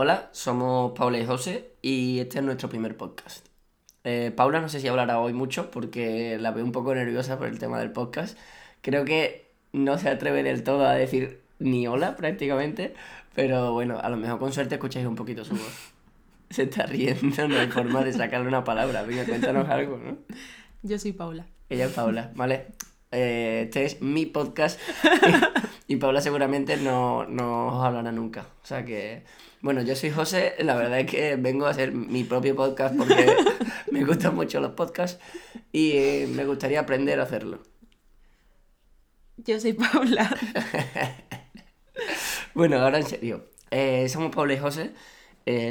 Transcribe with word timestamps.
Hola, 0.00 0.28
somos 0.30 0.92
Paula 0.92 1.18
y 1.18 1.26
José 1.26 1.72
y 1.82 2.20
este 2.20 2.38
es 2.38 2.44
nuestro 2.44 2.68
primer 2.68 2.96
podcast. 2.96 3.44
Eh, 4.04 4.30
Paula 4.30 4.60
no 4.60 4.68
sé 4.68 4.78
si 4.78 4.86
hablará 4.86 5.18
hoy 5.18 5.32
mucho 5.32 5.72
porque 5.72 6.38
la 6.38 6.52
veo 6.52 6.64
un 6.64 6.70
poco 6.70 6.94
nerviosa 6.94 7.36
por 7.36 7.48
el 7.48 7.58
tema 7.58 7.80
del 7.80 7.90
podcast. 7.90 8.38
Creo 8.80 9.04
que 9.04 9.50
no 9.72 9.98
se 9.98 10.08
atreve 10.08 10.44
del 10.44 10.62
todo 10.62 10.86
a 10.86 10.92
decir 10.92 11.40
ni 11.58 11.88
hola 11.88 12.14
prácticamente, 12.14 12.94
pero 13.34 13.72
bueno, 13.72 13.98
a 13.98 14.08
lo 14.08 14.16
mejor 14.16 14.38
con 14.38 14.52
suerte 14.52 14.76
escucháis 14.76 15.04
un 15.04 15.16
poquito 15.16 15.44
su 15.44 15.54
voz. 15.54 15.92
Se 16.50 16.62
está 16.62 16.86
riendo, 16.86 17.48
no 17.48 17.58
hay 17.58 17.66
forma 17.66 18.04
de 18.04 18.12
sacarle 18.12 18.46
una 18.46 18.62
palabra. 18.62 19.02
Venga, 19.02 19.24
cuéntanos 19.24 19.68
algo, 19.68 19.98
¿no? 19.98 20.16
Yo 20.84 20.96
soy 21.00 21.10
Paula. 21.10 21.44
Ella 21.70 21.86
es 21.86 21.92
Paula, 21.92 22.30
¿vale? 22.36 22.66
Eh, 23.10 23.62
este 23.64 23.84
es 23.84 24.00
mi 24.00 24.26
podcast 24.26 24.78
y, 25.88 25.96
Paula 25.96 26.20
seguramente 26.20 26.76
no, 26.76 27.24
no 27.26 27.78
os 27.78 27.84
hablará 27.84 28.12
nunca. 28.12 28.46
O 28.62 28.66
sea 28.66 28.84
que, 28.84 29.24
bueno, 29.62 29.82
yo 29.82 29.96
soy 29.96 30.10
José, 30.10 30.54
la 30.60 30.76
verdad 30.76 31.00
es 31.00 31.10
que 31.10 31.36
vengo 31.36 31.66
a 31.66 31.70
hacer 31.70 31.92
mi 31.92 32.24
propio 32.24 32.54
podcast 32.54 32.94
porque 32.96 33.34
me 33.90 34.04
gustan 34.04 34.34
mucho 34.34 34.60
los 34.60 34.72
podcasts 34.72 35.20
y 35.72 35.92
eh, 35.92 36.28
me 36.30 36.44
gustaría 36.44 36.80
aprender 36.80 37.18
a 37.18 37.24
hacerlo. 37.24 37.60
Yo 39.38 39.58
soy 39.58 39.72
Paula. 39.72 40.30
bueno, 42.54 42.78
ahora 42.78 42.98
en 42.98 43.06
serio. 43.06 43.46
Eh, 43.70 44.08
somos 44.08 44.34
Paula 44.34 44.54
y 44.54 44.58
José. 44.58 44.92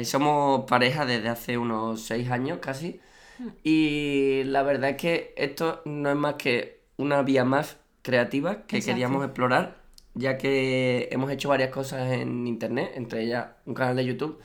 somos 0.04 0.64
pareja 0.68 1.06
desde 1.06 1.28
hace 1.28 1.58
unos 1.58 2.02
seis 2.02 2.30
años 2.30 2.58
casi. 2.60 3.00
Hmm. 3.38 3.48
Y 3.62 4.42
la 4.44 4.62
verdad 4.62 4.90
es 4.90 4.96
que 4.96 5.34
esto 5.36 5.82
no 5.84 6.10
es 6.10 6.16
más 6.16 6.34
que 6.34 6.78
una 6.98 7.22
vía 7.22 7.44
más 7.44 7.78
creativa 8.02 8.66
que 8.66 8.82
queríamos 8.82 9.24
explorar, 9.24 9.77
ya 10.18 10.36
que 10.36 11.08
hemos 11.12 11.30
hecho 11.30 11.48
varias 11.48 11.70
cosas 11.70 12.12
en 12.12 12.46
internet, 12.46 12.92
entre 12.94 13.22
ellas 13.22 13.46
un 13.66 13.74
canal 13.74 13.96
de 13.96 14.04
YouTube, 14.04 14.38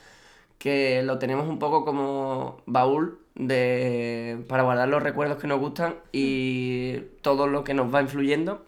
que 0.58 1.02
lo 1.04 1.20
tenemos 1.20 1.50
un 1.50 1.60
poco 1.60 1.84
como 1.84 2.62
baúl 2.66 3.20
de 3.36 4.46
para 4.48 4.64
guardar 4.64 4.88
los 4.88 5.02
recuerdos 5.02 5.38
que 5.40 5.48
nos 5.48 5.60
gustan 5.60 5.96
y 6.12 7.00
todo 7.22 7.48
lo 7.48 7.64
que 7.64 7.74
nos 7.74 7.94
va 7.94 8.02
influyendo. 8.02 8.66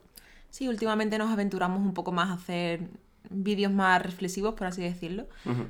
Sí, 0.49 0.67
últimamente 0.67 1.17
nos 1.17 1.31
aventuramos 1.31 1.79
un 1.79 1.93
poco 1.93 2.11
más 2.11 2.29
a 2.29 2.33
hacer 2.33 2.81
vídeos 3.29 3.71
más 3.71 4.01
reflexivos, 4.01 4.53
por 4.55 4.67
así 4.67 4.81
decirlo, 4.81 5.25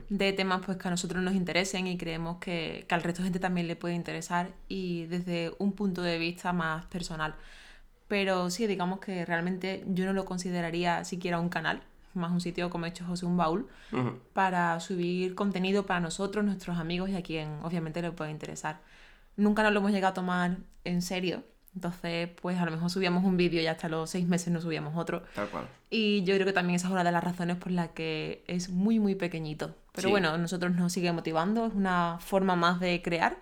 de 0.09 0.33
temas 0.33 0.61
pues 0.65 0.77
que 0.77 0.87
a 0.87 0.91
nosotros 0.91 1.23
nos 1.23 1.33
interesen 1.33 1.87
y 1.87 1.97
creemos 1.97 2.37
que, 2.37 2.85
que 2.87 2.95
al 2.95 3.03
resto 3.03 3.21
de 3.21 3.25
gente 3.25 3.39
también 3.39 3.67
le 3.67 3.75
puede 3.75 3.95
interesar 3.95 4.49
y 4.67 5.05
desde 5.05 5.53
un 5.57 5.73
punto 5.73 6.01
de 6.01 6.17
vista 6.17 6.53
más 6.53 6.85
personal. 6.85 7.35
Pero 8.07 8.49
sí, 8.49 8.67
digamos 8.67 8.99
que 8.99 9.25
realmente 9.25 9.83
yo 9.87 10.05
no 10.05 10.13
lo 10.13 10.25
consideraría 10.25 11.03
siquiera 11.03 11.39
un 11.39 11.49
canal, 11.49 11.81
más 12.13 12.31
un 12.31 12.41
sitio, 12.41 12.69
como 12.69 12.85
he 12.85 12.89
hecho 12.89 13.05
José, 13.05 13.25
un 13.25 13.37
baúl, 13.37 13.67
para 14.33 14.79
subir 14.79 15.35
contenido 15.35 15.85
para 15.85 15.99
nosotros, 15.99 16.45
nuestros 16.45 16.77
amigos 16.77 17.09
y 17.09 17.15
a 17.15 17.23
quien 17.23 17.59
obviamente 17.63 18.01
le 18.01 18.11
pueda 18.11 18.31
interesar. 18.31 18.79
Nunca 19.37 19.63
nos 19.63 19.73
lo 19.73 19.79
hemos 19.79 19.91
llegado 19.91 20.11
a 20.11 20.13
tomar 20.13 20.57
en 20.83 21.01
serio. 21.01 21.43
Entonces, 21.75 22.29
pues 22.41 22.57
a 22.57 22.63
lo 22.63 22.71
mejor 22.71 22.89
subíamos 22.89 23.25
un 23.25 23.35
vídeo 23.35 23.61
y 23.61 23.67
hasta 23.67 23.89
los 23.89 24.09
seis 24.09 24.25
meses 24.25 24.47
no 24.53 24.61
subíamos 24.61 24.95
otro. 24.95 25.23
Tal 25.35 25.49
cual. 25.49 25.67
Y 25.89 26.23
yo 26.23 26.33
creo 26.35 26.45
que 26.45 26.53
también 26.53 26.77
esa 26.77 26.87
es 26.87 26.93
una 26.93 27.03
de 27.03 27.11
las 27.11 27.21
razones 27.21 27.57
por 27.57 27.71
las 27.71 27.89
que 27.89 28.45
es 28.47 28.69
muy, 28.69 28.99
muy 28.99 29.15
pequeñito. 29.15 29.75
Pero 29.93 30.09
bueno, 30.09 30.29
a 30.29 30.37
nosotros 30.37 30.73
nos 30.73 30.93
sigue 30.93 31.11
motivando, 31.11 31.65
es 31.65 31.73
una 31.73 32.17
forma 32.21 32.55
más 32.55 32.79
de 32.79 33.01
crear. 33.01 33.37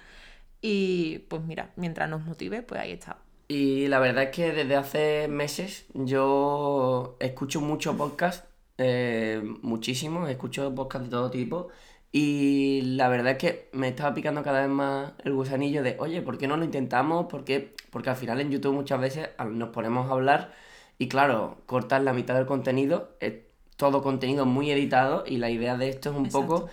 Y 0.61 1.19
pues 1.27 1.43
mira, 1.43 1.69
mientras 1.75 2.09
nos 2.09 2.23
motive, 2.23 2.63
pues 2.63 2.81
ahí 2.81 2.91
está. 2.91 3.17
Y 3.47 3.87
la 3.87 3.99
verdad 3.99 4.25
es 4.25 4.29
que 4.31 4.51
desde 4.51 4.75
hace 4.75 5.27
meses 5.27 5.85
yo 5.93 7.17
escucho 7.19 7.61
mucho 7.61 7.95
podcast, 7.97 8.45
eh, 8.77 9.41
muchísimo, 9.61 10.27
escucho 10.27 10.73
podcast 10.73 11.05
de 11.05 11.11
todo 11.11 11.29
tipo. 11.29 11.69
Y 12.11 12.81
la 12.95 13.09
verdad 13.09 13.33
es 13.33 13.37
que 13.39 13.69
me 13.73 13.87
estaba 13.87 14.13
picando 14.13 14.43
cada 14.43 14.61
vez 14.61 14.69
más 14.69 15.13
el 15.23 15.33
gusanillo 15.33 15.81
de, 15.81 15.97
oye, 15.99 16.21
¿por 16.21 16.37
qué 16.37 16.47
no 16.47 16.57
lo 16.57 16.63
intentamos? 16.63 17.25
Porque 17.27 17.73
al 18.05 18.15
final 18.15 18.39
en 18.39 18.51
YouTube 18.51 18.73
muchas 18.73 18.99
veces 18.99 19.29
nos 19.49 19.69
ponemos 19.69 20.09
a 20.09 20.13
hablar 20.13 20.53
y 20.97 21.07
claro, 21.07 21.57
cortar 21.65 22.01
la 22.01 22.13
mitad 22.13 22.35
del 22.35 22.45
contenido, 22.45 23.09
es 23.19 23.33
todo 23.77 24.03
contenido 24.03 24.45
muy 24.45 24.71
editado 24.71 25.23
y 25.25 25.37
la 25.37 25.49
idea 25.49 25.75
de 25.75 25.89
esto 25.89 26.11
es 26.11 26.15
un 26.15 26.29
poco 26.29 26.69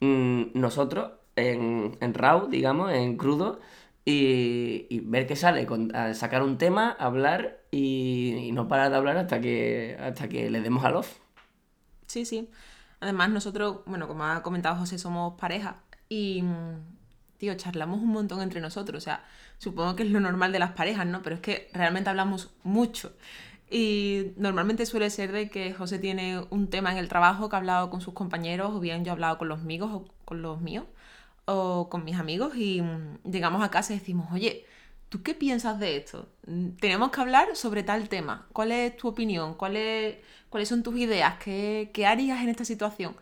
mm, 0.00 0.42
nosotros 0.54 1.12
en, 1.36 1.96
en 2.00 2.14
RAW, 2.14 2.48
digamos, 2.48 2.92
en 2.92 3.16
crudo, 3.16 3.60
y, 4.04 5.00
ver 5.00 5.26
qué 5.26 5.36
sale, 5.36 5.66
con, 5.66 5.92
sacar 6.14 6.42
un 6.42 6.58
tema, 6.58 6.90
hablar 6.98 7.60
y, 7.70 8.50
no 8.52 8.68
parar 8.68 8.90
de 8.90 8.96
hablar 8.96 9.16
hasta 9.16 9.40
que, 9.40 9.96
hasta 10.00 10.28
que 10.28 10.50
le 10.50 10.60
demos 10.60 10.84
a 10.84 10.96
off. 10.96 11.18
Sí, 12.06 12.24
sí. 12.24 12.50
Además, 13.00 13.30
nosotros, 13.30 13.80
bueno, 13.86 14.08
como 14.08 14.24
ha 14.24 14.42
comentado 14.42 14.76
José, 14.76 14.98
somos 14.98 15.38
pareja 15.38 15.76
y, 16.08 16.42
tío, 17.38 17.54
charlamos 17.54 18.00
un 18.00 18.08
montón 18.08 18.42
entre 18.42 18.60
nosotros. 18.60 19.02
O 19.02 19.04
sea, 19.04 19.24
supongo 19.58 19.96
que 19.96 20.02
es 20.02 20.10
lo 20.10 20.20
normal 20.20 20.52
de 20.52 20.58
las 20.58 20.72
parejas, 20.72 21.06
¿no? 21.06 21.22
Pero 21.22 21.36
es 21.36 21.42
que 21.42 21.70
realmente 21.72 22.10
hablamos 22.10 22.50
mucho. 22.62 23.12
Y 23.70 24.32
normalmente 24.36 24.84
suele 24.84 25.08
ser 25.10 25.30
de 25.30 25.48
que 25.48 25.72
José 25.72 26.00
tiene 26.00 26.44
un 26.50 26.68
tema 26.68 26.90
en 26.90 26.98
el 26.98 27.08
trabajo 27.08 27.48
que 27.48 27.56
ha 27.56 27.60
hablado 27.60 27.88
con 27.88 28.00
sus 28.00 28.14
compañeros, 28.14 28.72
o 28.74 28.80
bien 28.80 29.04
yo 29.04 29.10
he 29.10 29.12
hablado 29.12 29.38
con 29.38 29.48
los 29.48 29.60
amigos 29.60 29.90
o 29.92 30.04
con 30.24 30.42
los 30.42 30.60
míos 30.60 30.84
o 31.52 31.88
con 31.88 32.04
mis 32.04 32.16
amigos 32.16 32.54
y 32.56 32.82
mm, 32.82 33.30
llegamos 33.30 33.62
a 33.62 33.70
casa 33.70 33.92
y 33.94 33.98
decimos, 33.98 34.28
oye, 34.32 34.66
¿tú 35.08 35.22
qué 35.22 35.34
piensas 35.34 35.78
de 35.80 35.96
esto? 35.96 36.28
Mm, 36.46 36.70
tenemos 36.80 37.10
que 37.10 37.20
hablar 37.20 37.56
sobre 37.56 37.82
tal 37.82 38.08
tema. 38.08 38.46
¿Cuál 38.52 38.72
es 38.72 38.96
tu 38.96 39.08
opinión? 39.08 39.54
¿Cuáles 39.54 40.18
son 40.64 40.82
tus 40.82 40.96
ideas? 40.96 41.36
¿Qué, 41.42 41.90
¿Qué 41.92 42.06
harías 42.06 42.42
en 42.42 42.48
esta 42.48 42.64
situación? 42.64 43.16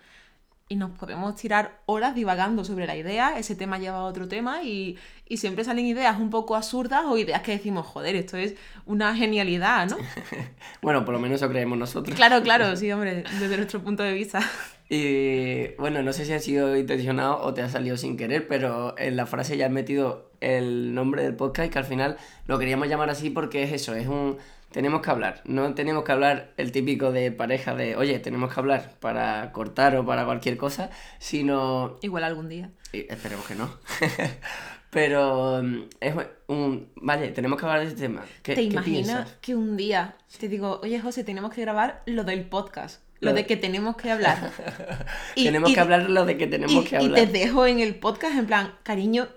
y 0.68 0.76
nos 0.76 0.90
podemos 0.90 1.34
tirar 1.34 1.80
horas 1.86 2.14
divagando 2.14 2.64
sobre 2.64 2.86
la 2.86 2.94
idea, 2.96 3.38
ese 3.38 3.56
tema 3.56 3.78
lleva 3.78 3.98
a 3.98 4.04
otro 4.04 4.28
tema 4.28 4.62
y, 4.62 4.98
y, 5.26 5.38
siempre 5.38 5.64
salen 5.64 5.86
ideas 5.86 6.18
un 6.20 6.28
poco 6.28 6.56
absurdas 6.56 7.04
o 7.06 7.16
ideas 7.16 7.40
que 7.42 7.52
decimos, 7.52 7.86
joder, 7.86 8.16
esto 8.16 8.36
es 8.36 8.54
una 8.84 9.16
genialidad, 9.16 9.88
¿no? 9.88 9.96
bueno, 10.82 11.04
por 11.04 11.14
lo 11.14 11.20
menos 11.20 11.40
eso 11.40 11.48
creemos 11.48 11.78
nosotros. 11.78 12.14
Claro, 12.14 12.42
claro, 12.42 12.76
sí, 12.76 12.92
hombre, 12.92 13.24
desde 13.40 13.56
nuestro 13.56 13.80
punto 13.80 14.02
de 14.02 14.12
vista. 14.12 14.40
Y 14.88 15.74
bueno, 15.76 16.02
no 16.02 16.12
sé 16.12 16.24
si 16.24 16.32
ha 16.32 16.40
sido 16.40 16.76
intencionado 16.76 17.40
o 17.42 17.52
te 17.52 17.62
ha 17.62 17.68
salido 17.68 17.96
sin 17.96 18.16
querer, 18.16 18.48
pero 18.48 18.94
en 18.98 19.16
la 19.16 19.26
frase 19.26 19.56
ya 19.56 19.66
has 19.66 19.72
metido 19.72 20.30
el 20.40 20.94
nombre 20.94 21.22
del 21.22 21.34
podcast 21.34 21.72
que 21.72 21.78
al 21.78 21.84
final 21.84 22.16
lo 22.46 22.58
queríamos 22.58 22.88
llamar 22.88 23.10
así 23.10 23.28
porque 23.28 23.62
es 23.64 23.72
eso, 23.72 23.94
es 23.94 24.06
un 24.06 24.38
tenemos 24.70 25.00
que 25.00 25.10
hablar. 25.10 25.40
No 25.44 25.74
tenemos 25.74 26.04
que 26.04 26.12
hablar 26.12 26.52
el 26.56 26.72
típico 26.72 27.10
de 27.10 27.32
pareja 27.32 27.74
de, 27.74 27.96
oye, 27.96 28.18
tenemos 28.18 28.52
que 28.52 28.60
hablar 28.60 28.94
para 29.00 29.50
cortar 29.52 29.96
o 29.96 30.04
para 30.04 30.24
cualquier 30.24 30.56
cosa, 30.56 30.90
sino... 31.18 31.96
Igual 32.02 32.24
algún 32.24 32.48
día. 32.48 32.70
esperemos 32.92 33.46
que 33.46 33.54
no. 33.54 33.70
Pero 34.90 35.62
mm, 35.62 35.82
es 36.00 36.14
un... 36.48 36.90
Vale, 36.96 37.28
tenemos 37.28 37.58
que 37.58 37.66
hablar 37.66 37.80
de 37.80 37.88
este 37.88 38.02
tema. 38.02 38.24
¿Qué, 38.42 38.54
¿Te 38.54 38.62
imaginas 38.62 39.36
que 39.40 39.54
un 39.54 39.76
día 39.76 40.16
te 40.38 40.48
digo, 40.48 40.80
oye 40.82 41.00
José, 41.00 41.24
tenemos 41.24 41.52
que 41.52 41.62
grabar 41.62 42.02
lo 42.06 42.24
del 42.24 42.44
podcast? 42.44 43.02
Lo 43.20 43.32
de 43.32 43.46
que 43.46 43.56
tenemos 43.56 43.96
que 43.96 44.10
hablar. 44.10 44.52
tenemos 45.34 45.72
que 45.72 45.80
hablar 45.80 46.08
lo 46.08 46.24
de 46.24 46.36
que 46.36 46.46
tenemos 46.46 46.84
que 46.84 46.96
hablar. 46.96 47.18
Y 47.18 47.26
te 47.26 47.26
dejo 47.26 47.66
en 47.66 47.80
el 47.80 47.96
podcast 47.96 48.36
en 48.36 48.46
plan, 48.46 48.74
cariño, 48.82 49.28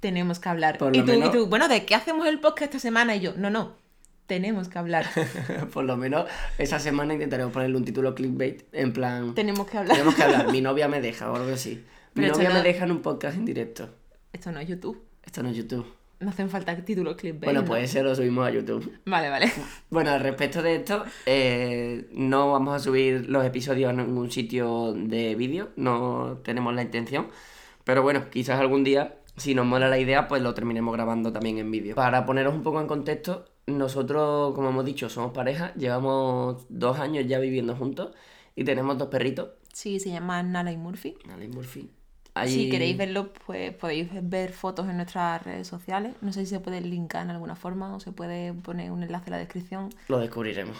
tenemos 0.00 0.38
que 0.38 0.48
hablar. 0.48 0.78
y 0.92 1.02
tú, 1.02 1.12
y 1.12 1.30
tú, 1.30 1.46
bueno, 1.46 1.68
¿de 1.68 1.84
qué 1.84 1.94
hacemos 1.94 2.26
el 2.26 2.40
podcast 2.40 2.74
esta 2.74 2.78
semana? 2.78 3.16
Y 3.16 3.20
yo, 3.20 3.34
no, 3.36 3.50
no, 3.50 3.76
tenemos 4.26 4.68
que 4.68 4.78
hablar. 4.78 5.06
Por 5.72 5.84
lo 5.84 5.96
menos 5.96 6.26
esa 6.58 6.78
semana 6.78 7.14
intentaremos 7.14 7.52
ponerle 7.52 7.76
un 7.76 7.84
título 7.84 8.14
clickbait 8.14 8.62
en 8.72 8.92
plan... 8.92 9.34
Tenemos 9.34 9.66
que 9.66 9.78
hablar. 9.78 9.96
Tenemos 9.96 10.14
que 10.14 10.22
hablar. 10.22 10.52
Mi 10.52 10.60
novia 10.62 10.88
me 10.88 11.00
deja 11.00 11.30
o 11.30 11.36
algo 11.36 11.52
así. 11.52 11.84
Mi 12.14 12.26
novia 12.26 12.50
me 12.50 12.62
deja 12.62 12.84
en 12.84 12.92
un 12.92 13.02
podcast 13.02 13.36
en 13.36 13.44
directo. 13.44 13.90
Esto 14.32 14.52
no 14.52 14.60
es 14.60 14.68
YouTube. 14.68 15.02
Esto 15.24 15.42
no 15.42 15.50
es 15.50 15.56
YouTube. 15.56 15.86
No 16.24 16.30
hacen 16.30 16.48
falta 16.48 16.74
títulos 16.74 17.16
clickbait. 17.16 17.44
Bueno, 17.44 17.64
pues 17.66 17.84
ese 17.84 18.02
lo 18.02 18.14
subimos 18.14 18.46
a 18.46 18.50
YouTube. 18.50 18.98
Vale, 19.04 19.28
vale. 19.28 19.52
Bueno, 19.90 20.18
respecto 20.18 20.62
de 20.62 20.76
esto, 20.76 21.04
eh, 21.26 22.08
no 22.12 22.50
vamos 22.50 22.74
a 22.74 22.78
subir 22.78 23.28
los 23.28 23.44
episodios 23.44 23.90
en 23.90 23.98
ningún 23.98 24.30
sitio 24.30 24.94
de 24.94 25.34
vídeo. 25.34 25.68
No 25.76 26.40
tenemos 26.42 26.74
la 26.74 26.82
intención. 26.82 27.28
Pero 27.84 28.02
bueno, 28.02 28.30
quizás 28.30 28.58
algún 28.58 28.82
día, 28.82 29.16
si 29.36 29.54
nos 29.54 29.66
mola 29.66 29.88
la 29.88 29.98
idea, 29.98 30.26
pues 30.26 30.42
lo 30.42 30.54
terminemos 30.54 30.94
grabando 30.94 31.30
también 31.30 31.58
en 31.58 31.70
vídeo. 31.70 31.94
Para 31.94 32.24
poneros 32.24 32.54
un 32.54 32.62
poco 32.62 32.80
en 32.80 32.86
contexto, 32.86 33.44
nosotros, 33.66 34.54
como 34.54 34.70
hemos 34.70 34.84
dicho, 34.86 35.10
somos 35.10 35.32
pareja, 35.32 35.74
llevamos 35.74 36.64
dos 36.70 36.98
años 36.98 37.26
ya 37.26 37.38
viviendo 37.38 37.76
juntos 37.76 38.12
y 38.56 38.64
tenemos 38.64 38.96
dos 38.96 39.08
perritos. 39.08 39.50
Sí, 39.72 40.00
se 40.00 40.10
llaman 40.10 40.52
Nala 40.52 40.72
y 40.72 40.78
Murphy. 40.78 41.16
Nala 41.26 41.44
y 41.44 41.48
Murphy. 41.48 41.90
Si 42.46 42.68
queréis 42.68 42.96
verlo, 42.96 43.32
pues 43.46 43.72
podéis 43.74 44.08
ver 44.22 44.52
fotos 44.52 44.88
en 44.88 44.96
nuestras 44.96 45.42
redes 45.44 45.68
sociales. 45.68 46.14
No 46.20 46.32
sé 46.32 46.40
si 46.40 46.46
se 46.46 46.60
puede 46.60 46.80
linkar 46.80 47.24
en 47.24 47.30
alguna 47.30 47.54
forma 47.54 47.94
o 47.94 48.00
se 48.00 48.12
puede 48.12 48.52
poner 48.52 48.90
un 48.90 49.02
enlace 49.02 49.26
en 49.26 49.32
la 49.32 49.38
descripción. 49.38 49.90
Lo 50.08 50.18
descubriremos. 50.18 50.76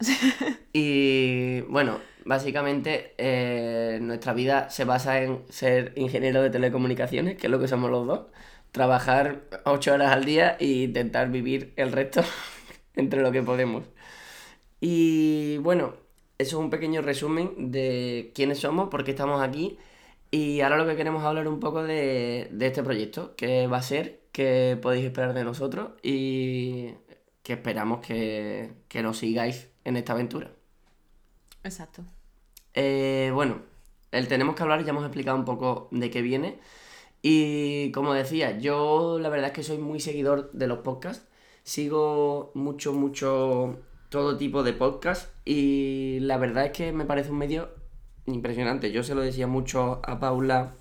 y 0.72 1.60
bueno, 1.62 1.98
básicamente 2.24 3.14
eh, 3.18 3.98
nuestra 4.00 4.32
vida 4.32 4.70
se 4.70 4.84
basa 4.84 5.20
en 5.20 5.42
ser 5.50 5.92
ingeniero 5.96 6.42
de 6.42 6.50
telecomunicaciones, 6.50 7.36
que 7.36 7.46
es 7.46 7.50
lo 7.50 7.60
que 7.60 7.68
somos 7.68 7.90
los 7.90 8.06
dos 8.06 8.20
trabajar 8.74 9.42
ocho 9.64 9.94
horas 9.94 10.10
al 10.10 10.24
día 10.24 10.56
e 10.58 10.66
intentar 10.66 11.30
vivir 11.30 11.72
el 11.76 11.92
resto 11.92 12.22
entre 12.96 13.22
lo 13.22 13.30
que 13.30 13.40
podemos. 13.40 13.84
Y 14.80 15.58
bueno, 15.58 15.94
eso 16.38 16.58
es 16.58 16.64
un 16.64 16.70
pequeño 16.70 17.00
resumen 17.00 17.70
de 17.70 18.32
quiénes 18.34 18.58
somos, 18.58 18.88
por 18.88 19.04
qué 19.04 19.12
estamos 19.12 19.40
aquí 19.40 19.78
Y 20.34 20.62
ahora 20.62 20.78
lo 20.78 20.84
que 20.84 20.96
queremos 20.96 21.22
es 21.22 21.28
hablar 21.28 21.46
un 21.46 21.60
poco 21.60 21.84
de, 21.84 22.48
de 22.50 22.66
este 22.66 22.82
proyecto, 22.82 23.36
que 23.36 23.68
va 23.68 23.76
a 23.76 23.82
ser, 23.82 24.22
que 24.32 24.76
podéis 24.82 25.04
esperar 25.04 25.32
de 25.32 25.44
nosotros 25.44 25.92
y 26.02 26.90
que 27.44 27.52
esperamos 27.52 28.04
que, 28.04 28.72
que 28.88 29.04
nos 29.04 29.18
sigáis 29.18 29.70
en 29.84 29.96
esta 29.96 30.12
aventura. 30.12 30.50
Exacto. 31.62 32.02
Eh, 32.74 33.30
bueno, 33.32 33.62
el 34.10 34.26
tenemos 34.26 34.56
que 34.56 34.64
hablar, 34.64 34.82
ya 34.82 34.90
hemos 34.90 35.04
explicado 35.04 35.38
un 35.38 35.44
poco 35.44 35.86
de 35.92 36.10
qué 36.10 36.20
viene. 36.20 36.58
Y 37.22 37.92
como 37.92 38.12
decía, 38.12 38.58
yo 38.58 39.20
la 39.20 39.28
verdad 39.28 39.50
es 39.50 39.52
que 39.52 39.62
soy 39.62 39.78
muy 39.78 40.00
seguidor 40.00 40.50
de 40.50 40.66
los 40.66 40.80
podcasts. 40.80 41.28
Sigo 41.62 42.50
mucho, 42.54 42.92
mucho 42.92 43.78
todo 44.08 44.36
tipo 44.36 44.64
de 44.64 44.72
podcasts. 44.72 45.32
Y 45.44 46.18
la 46.22 46.38
verdad 46.38 46.66
es 46.66 46.72
que 46.72 46.92
me 46.92 47.04
parece 47.04 47.30
un 47.30 47.38
medio 47.38 47.83
impresionante. 48.26 48.92
Yo 48.92 49.02
se 49.02 49.14
lo 49.14 49.22
decía 49.22 49.46
mucho 49.46 50.00
a 50.04 50.18
Paula 50.18 50.74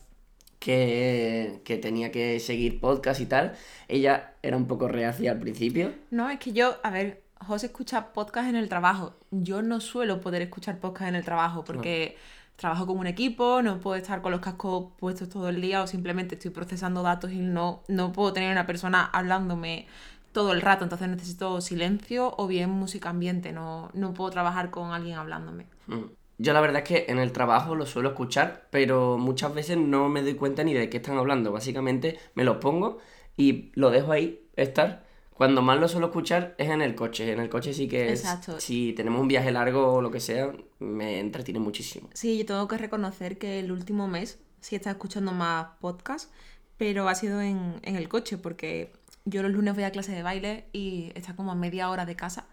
que, 0.59 1.61
que 1.65 1.77
tenía 1.77 2.11
que 2.11 2.39
seguir 2.39 2.79
podcast 2.79 3.19
y 3.21 3.25
tal. 3.25 3.53
Ella 3.87 4.33
era 4.41 4.57
un 4.57 4.67
poco 4.67 4.87
reacia 4.87 5.31
al 5.31 5.39
principio. 5.39 5.93
No, 6.11 6.29
es 6.29 6.39
que 6.39 6.53
yo, 6.53 6.77
a 6.83 6.89
ver, 6.89 7.23
José 7.39 7.67
escucha 7.67 8.13
podcast 8.13 8.49
en 8.49 8.55
el 8.55 8.69
trabajo. 8.69 9.15
Yo 9.31 9.61
no 9.61 9.81
suelo 9.81 10.21
poder 10.21 10.41
escuchar 10.41 10.79
podcast 10.79 11.09
en 11.09 11.15
el 11.15 11.25
trabajo 11.25 11.63
porque 11.63 12.15
trabajo 12.55 12.85
con 12.85 12.97
un 12.97 13.07
equipo, 13.07 13.61
no 13.61 13.79
puedo 13.79 13.95
estar 13.95 14.21
con 14.21 14.31
los 14.31 14.39
cascos 14.39 14.91
puestos 14.97 15.29
todo 15.29 15.49
el 15.49 15.59
día 15.59 15.81
o 15.81 15.87
simplemente 15.87 16.35
estoy 16.35 16.51
procesando 16.51 17.01
datos 17.01 17.31
y 17.31 17.39
no, 17.39 17.83
no 17.87 18.11
puedo 18.13 18.31
tener 18.31 18.51
una 18.51 18.65
persona 18.65 19.05
hablándome 19.05 19.87
todo 20.31 20.51
el 20.53 20.61
rato, 20.61 20.83
entonces 20.83 21.09
necesito 21.09 21.61
silencio 21.61 22.33
o 22.37 22.47
bien 22.47 22.69
música 22.69 23.09
ambiente, 23.09 23.51
no, 23.51 23.89
no 23.93 24.13
puedo 24.13 24.29
trabajar 24.31 24.71
con 24.71 24.91
alguien 24.91 25.17
hablándome. 25.17 25.67
Mm. 25.87 26.05
Yo 26.37 26.53
la 26.53 26.61
verdad 26.61 26.83
es 26.83 26.87
que 26.87 27.05
en 27.11 27.19
el 27.19 27.31
trabajo 27.31 27.75
lo 27.75 27.85
suelo 27.85 28.09
escuchar, 28.09 28.67
pero 28.71 29.17
muchas 29.17 29.53
veces 29.53 29.77
no 29.77 30.09
me 30.09 30.21
doy 30.21 30.35
cuenta 30.35 30.63
ni 30.63 30.73
de 30.73 30.89
qué 30.89 30.97
están 30.97 31.17
hablando. 31.17 31.51
Básicamente 31.51 32.19
me 32.35 32.43
los 32.43 32.57
pongo 32.57 32.99
y 33.37 33.71
lo 33.75 33.91
dejo 33.91 34.11
ahí 34.11 34.47
estar. 34.55 35.05
Cuando 35.33 35.61
más 35.61 35.79
lo 35.79 35.87
suelo 35.87 36.07
escuchar 36.07 36.55
es 36.57 36.69
en 36.69 36.81
el 36.81 36.95
coche. 36.95 37.31
En 37.31 37.39
el 37.39 37.49
coche 37.49 37.73
sí 37.73 37.87
que 37.87 38.11
es. 38.11 38.21
Exacto. 38.21 38.59
Si 38.59 38.93
tenemos 38.93 39.21
un 39.21 39.27
viaje 39.27 39.51
largo 39.51 39.93
o 39.93 40.01
lo 40.01 40.11
que 40.11 40.19
sea, 40.19 40.51
me 40.79 41.19
entretiene 41.19 41.59
muchísimo. 41.59 42.09
Sí, 42.13 42.37
yo 42.37 42.45
tengo 42.45 42.67
que 42.67 42.77
reconocer 42.77 43.37
que 43.37 43.59
el 43.59 43.71
último 43.71 44.07
mes 44.07 44.39
sí 44.59 44.75
estado 44.75 44.93
escuchando 44.93 45.31
más 45.31 45.67
podcasts, 45.81 46.31
pero 46.77 47.09
ha 47.09 47.15
sido 47.15 47.41
en, 47.41 47.79
en 47.81 47.95
el 47.95 48.09
coche 48.09 48.37
porque 48.37 48.93
yo 49.25 49.41
los 49.41 49.51
lunes 49.51 49.73
voy 49.75 49.83
a 49.83 49.91
clase 49.91 50.11
de 50.11 50.23
baile 50.23 50.65
y 50.71 51.11
está 51.15 51.35
como 51.35 51.51
a 51.51 51.55
media 51.55 51.89
hora 51.89 52.05
de 52.05 52.15
casa. 52.15 52.45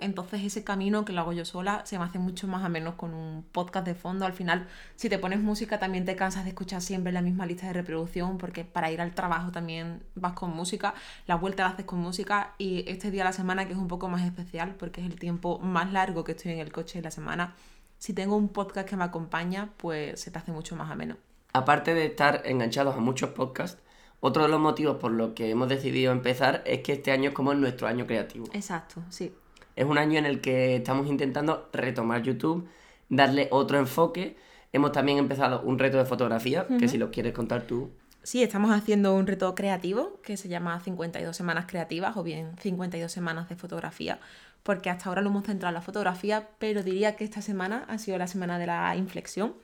Entonces 0.00 0.42
ese 0.44 0.62
camino 0.62 1.04
que 1.04 1.12
lo 1.12 1.20
hago 1.20 1.32
yo 1.32 1.44
sola 1.44 1.82
se 1.84 1.98
me 1.98 2.04
hace 2.04 2.20
mucho 2.20 2.46
más 2.46 2.64
a 2.64 2.68
menos 2.68 2.94
con 2.94 3.14
un 3.14 3.44
podcast 3.50 3.84
de 3.84 3.94
fondo. 3.96 4.26
Al 4.26 4.32
final, 4.32 4.68
si 4.94 5.08
te 5.08 5.18
pones 5.18 5.40
música 5.40 5.78
también 5.80 6.04
te 6.04 6.14
cansas 6.14 6.44
de 6.44 6.50
escuchar 6.50 6.82
siempre 6.82 7.12
la 7.12 7.20
misma 7.20 7.46
lista 7.46 7.66
de 7.66 7.72
reproducción 7.72 8.38
porque 8.38 8.64
para 8.64 8.92
ir 8.92 9.00
al 9.00 9.14
trabajo 9.14 9.50
también 9.50 10.02
vas 10.14 10.34
con 10.34 10.54
música, 10.54 10.94
la 11.26 11.34
vuelta 11.34 11.64
la 11.64 11.70
haces 11.70 11.84
con 11.84 11.98
música 11.98 12.54
y 12.58 12.84
este 12.86 13.10
día 13.10 13.22
de 13.22 13.30
la 13.30 13.32
semana 13.32 13.66
que 13.66 13.72
es 13.72 13.78
un 13.78 13.88
poco 13.88 14.08
más 14.08 14.24
especial 14.24 14.76
porque 14.76 15.00
es 15.00 15.06
el 15.08 15.18
tiempo 15.18 15.58
más 15.58 15.92
largo 15.92 16.22
que 16.22 16.32
estoy 16.32 16.52
en 16.52 16.60
el 16.60 16.70
coche 16.72 16.98
de 16.98 17.02
la 17.02 17.10
semana. 17.10 17.54
Si 17.98 18.12
tengo 18.12 18.36
un 18.36 18.50
podcast 18.50 18.88
que 18.88 18.96
me 18.96 19.02
acompaña, 19.02 19.70
pues 19.76 20.20
se 20.20 20.30
te 20.30 20.38
hace 20.38 20.52
mucho 20.52 20.76
más 20.76 20.90
ameno. 20.90 21.16
Aparte 21.52 21.94
de 21.94 22.06
estar 22.06 22.42
enganchados 22.44 22.94
a 22.94 23.00
muchos 23.00 23.30
podcasts, 23.30 23.82
otro 24.20 24.44
de 24.44 24.48
los 24.48 24.60
motivos 24.60 24.98
por 24.98 25.10
los 25.10 25.32
que 25.32 25.50
hemos 25.50 25.68
decidido 25.68 26.12
empezar 26.12 26.62
es 26.66 26.80
que 26.82 26.92
este 26.92 27.10
año 27.10 27.30
es 27.30 27.34
como 27.34 27.52
nuestro 27.54 27.88
año 27.88 28.06
creativo. 28.06 28.46
Exacto, 28.52 29.02
sí. 29.10 29.32
Es 29.78 29.84
un 29.84 29.96
año 29.96 30.18
en 30.18 30.26
el 30.26 30.40
que 30.40 30.74
estamos 30.74 31.06
intentando 31.06 31.68
retomar 31.72 32.24
YouTube, 32.24 32.68
darle 33.08 33.46
otro 33.52 33.78
enfoque. 33.78 34.36
Hemos 34.72 34.90
también 34.90 35.18
empezado 35.18 35.62
un 35.62 35.78
reto 35.78 35.98
de 35.98 36.04
fotografía, 36.04 36.66
que 36.80 36.88
si 36.88 36.98
lo 36.98 37.12
quieres 37.12 37.32
contar 37.32 37.62
tú. 37.62 37.92
Sí, 38.24 38.42
estamos 38.42 38.72
haciendo 38.72 39.14
un 39.14 39.28
reto 39.28 39.54
creativo 39.54 40.20
que 40.24 40.36
se 40.36 40.48
llama 40.48 40.80
52 40.80 41.36
semanas 41.36 41.66
creativas 41.68 42.16
o 42.16 42.24
bien 42.24 42.56
52 42.58 43.10
semanas 43.12 43.48
de 43.48 43.54
fotografía, 43.54 44.18
porque 44.64 44.90
hasta 44.90 45.08
ahora 45.10 45.22
lo 45.22 45.30
hemos 45.30 45.44
centrado 45.46 45.70
en 45.70 45.74
la 45.74 45.82
fotografía, 45.82 46.48
pero 46.58 46.82
diría 46.82 47.14
que 47.14 47.22
esta 47.22 47.40
semana 47.40 47.84
ha 47.86 47.98
sido 47.98 48.18
la 48.18 48.26
semana 48.26 48.58
de 48.58 48.66
la 48.66 48.96
inflexión. 48.96 49.54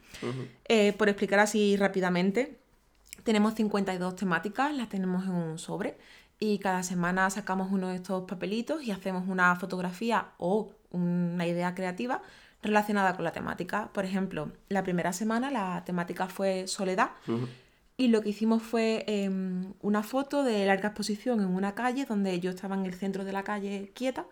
Eh, 0.68 0.92
por 0.92 1.08
explicar 1.08 1.40
así 1.40 1.76
rápidamente, 1.76 2.60
tenemos 3.24 3.54
52 3.54 4.14
temáticas, 4.14 4.72
las 4.72 4.88
tenemos 4.88 5.24
en 5.24 5.32
un 5.32 5.58
sobre 5.58 5.96
y 6.38 6.58
cada 6.58 6.82
semana 6.82 7.30
sacamos 7.30 7.70
uno 7.70 7.88
de 7.88 7.96
estos 7.96 8.24
papelitos 8.24 8.82
y 8.82 8.90
hacemos 8.90 9.28
una 9.28 9.54
fotografía 9.56 10.28
o 10.38 10.72
una 10.90 11.46
idea 11.46 11.74
creativa 11.74 12.22
relacionada 12.62 13.14
con 13.14 13.24
la 13.24 13.32
temática. 13.32 13.90
Por 13.92 14.04
ejemplo, 14.04 14.50
la 14.68 14.82
primera 14.82 15.12
semana 15.12 15.50
la 15.50 15.84
temática 15.84 16.26
fue 16.28 16.66
soledad 16.66 17.10
y 17.96 18.08
lo 18.08 18.22
que 18.22 18.30
hicimos 18.30 18.62
fue 18.62 19.04
em, 19.06 19.72
una 19.80 20.02
foto 20.02 20.42
de 20.42 20.66
larga 20.66 20.88
exposición 20.88 21.40
en 21.40 21.46
una 21.46 21.74
calle 21.74 22.06
donde 22.06 22.40
yo 22.40 22.50
estaba 22.50 22.74
en 22.74 22.86
el 22.86 22.94
centro 22.94 23.24
de 23.24 23.32
la 23.32 23.44
calle 23.44 23.92
quieta 23.94 24.26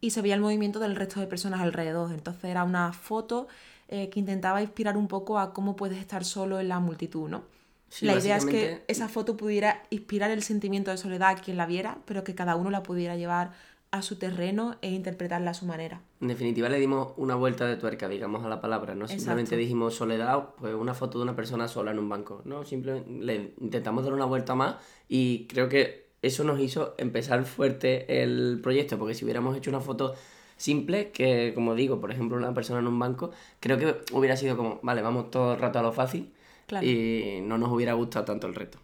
y 0.00 0.10
se 0.10 0.22
veía 0.22 0.34
el 0.34 0.40
movimiento 0.40 0.80
del 0.80 0.96
resto 0.96 1.20
de 1.20 1.26
personas 1.26 1.60
alrededor. 1.60 2.12
Entonces 2.12 2.44
era 2.44 2.64
una 2.64 2.92
foto 2.92 3.48
eh, 3.88 4.08
que 4.08 4.20
intentaba 4.20 4.62
inspirar 4.62 4.96
un 4.96 5.08
poco 5.08 5.38
a 5.38 5.52
cómo 5.52 5.76
puedes 5.76 5.98
estar 5.98 6.24
solo 6.24 6.60
en 6.60 6.68
la 6.68 6.80
multitud, 6.80 7.28
¿no? 7.28 7.53
Sí, 7.94 8.06
la 8.06 8.18
idea 8.18 8.36
es 8.38 8.44
que 8.44 8.82
esa 8.88 9.08
foto 9.08 9.36
pudiera 9.36 9.84
inspirar 9.90 10.32
el 10.32 10.42
sentimiento 10.42 10.90
de 10.90 10.96
soledad 10.96 11.28
a 11.28 11.34
quien 11.36 11.56
la 11.56 11.64
viera, 11.64 11.98
pero 12.06 12.24
que 12.24 12.34
cada 12.34 12.56
uno 12.56 12.68
la 12.70 12.82
pudiera 12.82 13.14
llevar 13.14 13.52
a 13.92 14.02
su 14.02 14.16
terreno 14.16 14.74
e 14.82 14.90
interpretarla 14.90 15.52
a 15.52 15.54
su 15.54 15.64
manera. 15.64 16.00
En 16.20 16.26
definitiva 16.26 16.68
le 16.68 16.80
dimos 16.80 17.12
una 17.16 17.36
vuelta 17.36 17.66
de 17.68 17.76
tuerca, 17.76 18.08
digamos, 18.08 18.44
a 18.44 18.48
la 18.48 18.60
palabra. 18.60 18.96
No 18.96 19.06
simplemente 19.06 19.56
dijimos 19.56 19.94
soledad, 19.94 20.48
pues 20.58 20.74
una 20.74 20.92
foto 20.92 21.18
de 21.18 21.22
una 21.22 21.36
persona 21.36 21.68
sola 21.68 21.92
en 21.92 22.00
un 22.00 22.08
banco. 22.08 22.42
No, 22.44 22.64
simplemente 22.64 23.08
le 23.08 23.54
intentamos 23.60 24.02
dar 24.02 24.12
una 24.12 24.24
vuelta 24.24 24.56
más 24.56 24.74
y 25.08 25.46
creo 25.46 25.68
que 25.68 26.08
eso 26.20 26.42
nos 26.42 26.58
hizo 26.58 26.96
empezar 26.98 27.44
fuerte 27.44 28.24
el 28.24 28.58
proyecto, 28.60 28.98
porque 28.98 29.14
si 29.14 29.24
hubiéramos 29.24 29.56
hecho 29.56 29.70
una 29.70 29.78
foto 29.78 30.16
simple, 30.56 31.12
que 31.12 31.52
como 31.54 31.76
digo, 31.76 32.00
por 32.00 32.10
ejemplo, 32.10 32.36
una 32.36 32.52
persona 32.54 32.80
en 32.80 32.88
un 32.88 32.98
banco, 32.98 33.30
creo 33.60 33.78
que 33.78 33.94
hubiera 34.12 34.36
sido 34.36 34.56
como, 34.56 34.80
vale, 34.82 35.00
vamos 35.00 35.30
todo 35.30 35.54
el 35.54 35.60
rato 35.60 35.78
a 35.78 35.82
lo 35.82 35.92
fácil 35.92 36.33
Claro. 36.66 36.86
y 36.86 37.40
no 37.42 37.58
nos 37.58 37.70
hubiera 37.70 37.92
gustado 37.94 38.24
tanto 38.24 38.46
el 38.46 38.54
reto. 38.54 38.78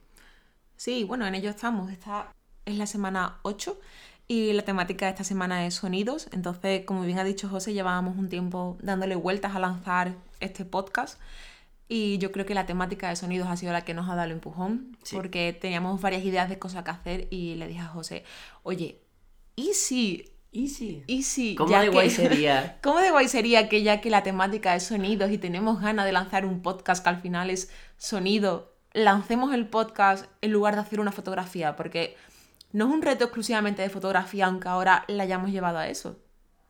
Sí, 0.77 1.05
bueno, 1.05 1.27
en 1.27 1.35
ello 1.35 1.51
estamos. 1.51 1.91
Esta 1.91 2.33
es 2.65 2.77
la 2.77 2.87
semana 2.87 3.39
8 3.43 3.79
y 4.29 4.53
la 4.53 4.63
temática 4.63 5.07
de 5.07 5.11
esta 5.13 5.25
semana 5.25 5.67
es 5.67 5.75
sonidos. 5.75 6.29
Entonces, 6.33 6.85
como 6.85 7.03
bien 7.03 7.19
ha 7.19 7.25
dicho 7.25 7.49
José, 7.49 7.73
llevábamos 7.73 8.17
un 8.17 8.29
tiempo 8.29 8.79
dándole 8.81 9.15
vueltas 9.17 9.55
a 9.55 9.59
lanzar 9.59 10.15
este 10.41 10.65
podcast. 10.65 11.21
Y 11.89 12.19
yo 12.19 12.31
creo 12.31 12.47
que 12.47 12.55
la 12.55 12.67
temática 12.67 13.09
de 13.09 13.17
sonidos 13.17 13.49
ha 13.49 13.57
sido 13.57 13.73
la 13.73 13.83
que 13.85 13.95
nos 13.95 14.09
ha 14.09 14.15
dado 14.15 14.27
el 14.27 14.31
empujón, 14.33 14.97
Sí. 15.03 15.17
porque 15.17 15.53
teníamos 15.53 16.01
varias 16.01 16.25
ideas 16.25 16.49
de 16.49 16.59
cosas 16.59 16.85
que 16.85 16.91
hacer 16.93 17.27
y 17.31 17.57
le 17.57 17.67
dije 17.67 17.81
a 17.81 17.87
José, 17.89 18.25
oye, 18.63 19.01
¿y 19.57 19.73
si 19.75 20.31
Easy. 20.53 21.05
Y 21.07 21.23
si, 21.23 21.55
¿Cómo 21.55 21.71
ya 21.71 21.81
de 21.81 21.87
que- 21.87 21.93
guay 21.93 22.11
sería? 22.11 22.79
¿Cómo 22.83 22.99
de 22.99 23.11
guay 23.11 23.29
sería 23.29 23.69
que 23.69 23.83
ya 23.83 24.01
que 24.01 24.11
la 24.11 24.23
temática 24.23 24.75
es 24.75 24.83
sonidos 24.85 25.31
y 25.31 25.39
tenemos 25.39 25.81
ganas 25.81 26.05
de 26.07 26.13
lanzar 26.13 26.45
un 26.47 26.61
podcast 26.63 27.03
que 27.03 27.09
al 27.11 27.21
final 27.21 27.51
es 27.51 27.71
sonido, 27.97 28.75
lancemos 28.93 29.55
el 29.55 29.69
podcast 29.69 30.27
en 30.41 30.53
lugar 30.53 30.75
de 30.75 30.81
hacer 30.81 31.01
una 31.01 31.13
fotografía? 31.13 31.77
Porque 31.77 32.17
no 32.73 32.89
es 32.89 32.95
un 32.95 33.03
reto 33.03 33.25
exclusivamente 33.25 33.83
de 33.83 33.91
fotografía, 33.91 34.47
aunque 34.47 34.69
ahora 34.69 35.05
la 35.09 35.23
hayamos 35.25 35.51
llevado 35.51 35.79
a 35.79 35.89
eso. 35.89 36.19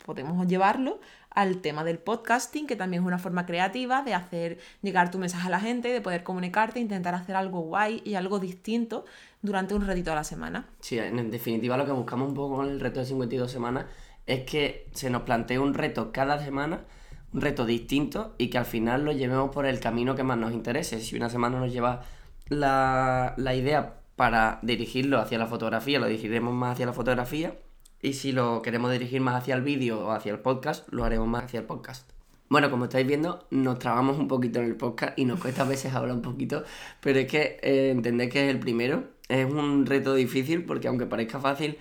Podemos 0.05 0.47
llevarlo 0.47 1.01
al 1.31 1.61
tema 1.61 1.85
del 1.85 1.99
podcasting, 1.99 2.67
que 2.67 2.77
también 2.77 3.03
es 3.03 3.07
una 3.07 3.19
forma 3.19 3.47
creativa 3.47 4.03
de 4.03 4.15
hacer 4.15 4.59
llegar 4.83 5.11
tu 5.11 5.19
mensaje 5.19 5.47
a 5.47 5.51
la 5.51 5.61
gente, 5.61 5.89
de 5.89 6.01
poder 6.01 6.23
comunicarte, 6.23 6.81
intentar 6.81 7.15
hacer 7.15 7.37
algo 7.37 7.61
guay 7.61 8.03
y 8.05 8.15
algo 8.15 8.39
distinto 8.39 9.05
durante 9.41 9.75
un 9.75 9.87
ratito 9.87 10.13
a 10.13 10.17
la 10.17 10.25
semana. 10.25 10.67
Sí, 10.81 10.99
en 10.99 11.31
definitiva 11.31 11.77
lo 11.77 11.87
que 11.87 11.93
buscamos 11.93 12.29
un 12.29 12.35
poco 12.35 12.57
con 12.57 12.69
el 12.69 12.81
reto 12.81 13.01
de 13.01 13.07
52 13.07 13.51
semanas 13.51 13.87
es 14.27 14.45
que 14.45 14.89
se 14.93 15.09
nos 15.11 15.23
plantee 15.23 15.59
un 15.59 15.75
reto 15.75 16.13
cada 16.13 16.43
semana, 16.45 16.85
un 17.33 17.41
reto 17.41 17.65
distinto 17.65 18.35
y 18.37 18.49
que 18.49 18.59
al 18.59 18.67
final 18.67 19.05
lo 19.05 19.13
llevemos 19.13 19.51
por 19.51 19.67
el 19.67 19.79
camino 19.81 20.15
que 20.17 20.25
más 20.25 20.37
nos 20.37 20.53
interese. 20.53 21.01
Si 21.01 21.17
una 21.17 21.31
semana 21.31 21.61
nos 21.61 21.73
lleva 21.73 22.03
la, 22.49 23.35
la 23.37 23.55
idea 23.55 24.01
para 24.17 24.59
dirigirlo 24.63 25.19
hacia 25.21 25.39
la 25.39 25.47
fotografía, 25.47 26.01
lo 26.01 26.07
dirigiremos 26.07 26.53
más 26.53 26.73
hacia 26.73 26.87
la 26.87 26.93
fotografía 26.93 27.55
y 28.03 28.15
si 28.15 28.33
lo 28.33 28.63
queremos 28.63 28.91
dirigir 28.93 29.21
más 29.21 29.35
hacia 29.43 29.55
el 29.55 29.63
vídeo 29.63 30.07
o 30.07 30.11
hacia 30.13 30.33
el 30.33 30.39
podcast, 30.39 30.89
lo 30.93 31.05
haremos 31.05 31.29
más 31.29 31.45
hacia 31.45 31.61
el 31.61 31.67
podcast. 31.67 32.09
Bueno, 32.49 32.71
como 32.71 32.85
estáis 32.85 33.07
viendo, 33.07 33.47
nos 33.51 33.79
trabamos 33.79 34.19
un 34.19 34.27
poquito 34.27 34.59
en 34.59 34.65
el 34.67 34.77
podcast 34.77 35.17
y 35.19 35.25
nos 35.25 35.39
cuesta 35.39 35.63
a 35.63 35.67
veces 35.67 35.95
hablar 35.95 36.17
un 36.17 36.23
poquito, 36.23 36.65
pero 37.01 37.21
es 37.21 37.27
que 37.29 37.59
eh, 37.63 37.91
entender 37.91 38.29
que 38.29 38.45
es 38.45 38.51
el 38.51 38.59
primero 38.59 39.05
es 39.29 39.47
un 39.47 39.87
reto 39.87 40.15
difícil 40.15 40.65
porque 40.65 40.89
aunque 40.89 41.07
parezca 41.07 41.39
fácil, 41.39 41.79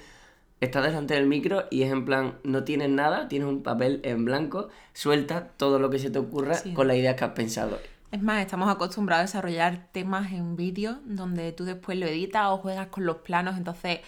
estás 0.61 0.83
delante 0.83 1.15
del 1.15 1.25
micro 1.25 1.63
y 1.71 1.81
es 1.81 1.91
en 1.91 2.05
plan, 2.05 2.35
no 2.43 2.63
tienes 2.63 2.89
nada, 2.89 3.27
tienes 3.27 3.47
un 3.47 3.63
papel 3.63 3.99
en 4.03 4.25
blanco, 4.25 4.69
suelta 4.93 5.47
todo 5.57 5.79
lo 5.79 5.89
que 5.89 5.97
se 5.97 6.11
te 6.11 6.19
ocurra 6.19 6.53
Sí. 6.53 6.73
con 6.73 6.88
la 6.88 6.95
idea 6.95 7.15
que 7.15 7.23
has 7.25 7.31
pensado. 7.31 7.79
Es 8.11 8.21
más, 8.21 8.41
estamos 8.41 8.69
acostumbrados 8.69 9.21
a 9.21 9.25
desarrollar 9.25 9.88
temas 9.91 10.31
en 10.31 10.55
vídeo 10.55 10.99
donde 11.05 11.51
tú 11.51 11.63
después 11.65 11.97
lo 11.97 12.05
editas 12.05 12.47
o 12.49 12.57
juegas 12.57 12.88
con 12.88 13.05
los 13.05 13.17
planos, 13.17 13.57
entonces 13.57 13.99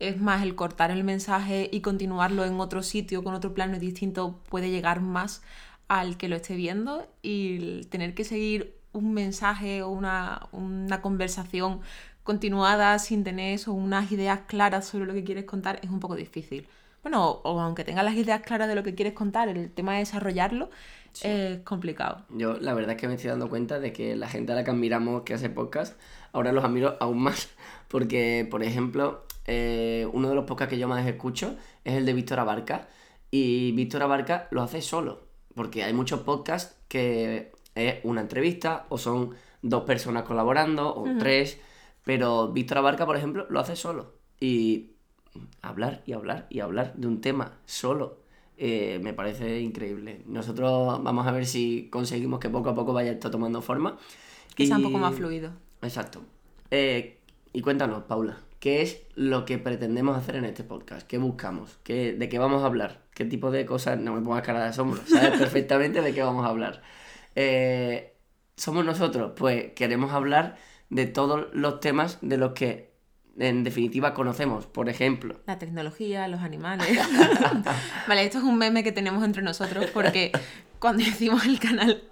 es 0.00 0.20
más 0.20 0.42
el 0.42 0.54
cortar 0.54 0.90
el 0.90 1.04
mensaje 1.04 1.68
y 1.70 1.82
continuarlo 1.82 2.44
en 2.44 2.58
otro 2.58 2.82
sitio 2.82 3.22
con 3.22 3.34
otro 3.34 3.54
plano 3.54 3.78
distinto 3.78 4.40
puede 4.48 4.70
llegar 4.70 5.00
más 5.00 5.42
al 5.88 6.16
que 6.16 6.28
lo 6.28 6.36
esté 6.36 6.56
viendo 6.56 7.06
y 7.22 7.56
el 7.56 7.88
tener 7.88 8.14
que 8.14 8.24
seguir 8.24 8.76
un 8.92 9.12
mensaje 9.12 9.82
o 9.82 9.90
una, 9.90 10.48
una 10.52 11.00
conversación 11.02 11.80
continuada 12.22 12.98
sin 12.98 13.24
tener 13.24 13.54
eso, 13.54 13.72
unas 13.72 14.10
ideas 14.10 14.40
claras 14.46 14.86
sobre 14.86 15.06
lo 15.06 15.12
que 15.12 15.24
quieres 15.24 15.44
contar 15.44 15.78
es 15.82 15.90
un 15.90 16.00
poco 16.00 16.16
difícil. 16.16 16.66
Bueno, 17.02 17.28
o, 17.28 17.60
aunque 17.60 17.84
tengas 17.84 18.04
las 18.04 18.14
ideas 18.14 18.42
claras 18.42 18.68
de 18.68 18.74
lo 18.74 18.82
que 18.82 18.94
quieres 18.94 19.14
contar, 19.14 19.48
el 19.48 19.70
tema 19.70 19.94
de 19.94 20.00
desarrollarlo 20.00 20.70
es 21.22 21.60
complicado. 21.60 22.24
Yo 22.30 22.58
la 22.60 22.74
verdad 22.74 22.92
es 22.92 23.00
que 23.00 23.08
me 23.08 23.14
estoy 23.14 23.30
dando 23.30 23.48
cuenta 23.48 23.80
de 23.80 23.92
que 23.92 24.16
la 24.16 24.28
gente 24.28 24.52
a 24.52 24.54
la 24.54 24.64
que 24.64 24.70
admiramos 24.70 25.22
que 25.22 25.34
hace 25.34 25.50
podcast, 25.50 25.98
ahora 26.32 26.52
los 26.52 26.62
admiro 26.62 26.96
aún 27.00 27.22
más. 27.22 27.48
Porque, 27.88 28.46
por 28.50 28.62
ejemplo, 28.62 29.24
eh, 29.46 30.06
uno 30.12 30.28
de 30.28 30.34
los 30.34 30.44
podcasts 30.44 30.72
que 30.72 30.78
yo 30.78 30.88
más 30.88 31.06
escucho 31.06 31.56
es 31.84 31.94
el 31.94 32.06
de 32.06 32.12
Víctor 32.12 32.40
Abarca. 32.40 32.88
Y 33.30 33.72
Víctor 33.72 34.02
Abarca 34.02 34.48
lo 34.50 34.62
hace 34.62 34.82
solo. 34.82 35.28
Porque 35.54 35.84
hay 35.84 35.92
muchos 35.92 36.20
podcasts 36.20 36.76
que 36.88 37.52
es 37.74 37.96
una 38.04 38.20
entrevista 38.20 38.86
o 38.88 38.98
son 38.98 39.34
dos 39.62 39.84
personas 39.84 40.24
colaborando 40.24 40.94
o 40.94 41.06
tres. 41.18 41.60
Pero 42.04 42.52
Víctor 42.52 42.78
Abarca, 42.78 43.06
por 43.06 43.16
ejemplo, 43.16 43.46
lo 43.50 43.60
hace 43.60 43.76
solo. 43.76 44.14
Y 44.40 44.92
hablar 45.62 46.02
y 46.06 46.12
hablar 46.12 46.46
y 46.50 46.60
hablar 46.60 46.94
de 46.96 47.06
un 47.06 47.20
tema 47.20 47.58
solo 47.64 48.20
eh, 48.62 49.00
me 49.02 49.14
parece 49.14 49.60
increíble. 49.62 50.20
Nosotros 50.26 51.02
vamos 51.02 51.26
a 51.26 51.32
ver 51.32 51.46
si 51.46 51.88
conseguimos 51.90 52.40
que 52.40 52.50
poco 52.50 52.68
a 52.68 52.74
poco 52.74 52.92
vaya 52.92 53.12
esto 53.12 53.30
tomando 53.30 53.62
forma. 53.62 53.96
Que 54.54 54.66
sea 54.66 54.76
un 54.76 54.82
poco 54.82 54.98
más 54.98 55.14
fluido. 55.14 55.52
Exacto. 55.80 56.20
Eh, 56.70 57.20
y 57.54 57.62
cuéntanos, 57.62 58.02
Paula, 58.02 58.38
¿qué 58.60 58.82
es 58.82 59.02
lo 59.14 59.44
que 59.44 59.58
pretendemos 59.58 60.16
hacer 60.16 60.36
en 60.36 60.44
este 60.44 60.62
podcast? 60.62 61.06
¿Qué 61.06 61.18
buscamos? 61.18 61.78
¿Qué, 61.82 62.12
¿De 62.12 62.28
qué 62.28 62.38
vamos 62.38 62.62
a 62.62 62.66
hablar? 62.66 63.02
¿Qué 63.14 63.24
tipo 63.24 63.50
de 63.50 63.66
cosas? 63.66 63.98
No 63.98 64.14
me 64.14 64.20
pongas 64.20 64.42
cara 64.42 64.62
de 64.62 64.68
asombro, 64.68 65.00
sabes 65.06 65.30
perfectamente 65.38 66.02
de 66.02 66.14
qué 66.14 66.22
vamos 66.22 66.44
a 66.46 66.50
hablar. 66.50 66.82
Eh, 67.34 68.14
¿Somos 68.56 68.84
nosotros? 68.84 69.32
Pues 69.34 69.72
queremos 69.72 70.12
hablar 70.12 70.56
de 70.90 71.06
todos 71.06 71.48
los 71.52 71.80
temas 71.80 72.18
de 72.20 72.36
los 72.36 72.52
que 72.52 72.90
en 73.38 73.64
definitiva 73.64 74.12
conocemos, 74.12 74.66
por 74.66 74.90
ejemplo. 74.90 75.40
La 75.46 75.58
tecnología, 75.58 76.28
los 76.28 76.40
animales. 76.40 76.86
vale, 78.08 78.24
esto 78.24 78.38
es 78.38 78.44
un 78.44 78.58
meme 78.58 78.84
que 78.84 78.92
tenemos 78.92 79.24
entre 79.24 79.42
nosotros 79.42 79.86
porque 79.94 80.32
cuando 80.80 81.02
hicimos 81.04 81.46
el 81.46 81.60
canal, 81.60 82.02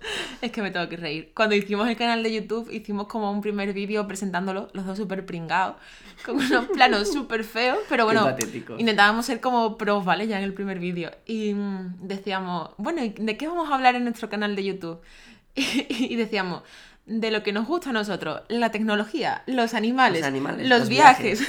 es 0.41 0.53
que 0.53 0.63
me 0.63 0.71
tengo 0.71 0.89
que 0.89 0.97
reír, 0.97 1.33
cuando 1.35 1.57
hicimos 1.57 1.89
el 1.89 1.97
canal 1.97 2.23
de 2.23 2.33
YouTube 2.33 2.71
hicimos 2.71 3.09
como 3.09 3.33
un 3.33 3.41
primer 3.41 3.73
vídeo 3.73 4.07
presentándolo, 4.07 4.69
los 4.75 4.87
dos 4.87 4.97
súper 4.97 5.27
pringados, 5.27 5.77
con 6.25 6.37
unos 6.37 6.67
planos 6.75 7.13
súper 7.13 7.43
feos, 7.43 7.79
pero 7.89 8.05
bueno, 8.05 8.37
intentábamos 8.79 9.27
ser 9.27 9.41
como 9.41 9.77
pros, 9.77 10.05
¿vale? 10.05 10.29
Ya 10.29 10.39
en 10.39 10.45
el 10.45 10.55
primer 10.55 10.79
vídeo. 10.79 11.11
Y 11.27 11.55
mm, 11.55 12.07
decíamos, 12.07 12.71
bueno, 12.77 13.03
¿de 13.03 13.37
qué 13.37 13.49
vamos 13.49 13.71
a 13.71 13.75
hablar 13.75 13.97
en 13.97 14.05
nuestro 14.05 14.29
canal 14.29 14.55
de 14.55 14.65
YouTube? 14.65 15.01
y 15.55 16.15
decíamos, 16.15 16.63
de 17.09 17.31
lo 17.31 17.43
que 17.43 17.53
nos 17.53 17.67
gusta 17.67 17.91
a 17.91 17.93
nosotros, 17.93 18.43
la 18.49 18.71
tecnología, 18.71 19.43
los 19.47 19.75
animales, 19.75 20.25
los, 20.69 20.89
viajes. 20.89 21.43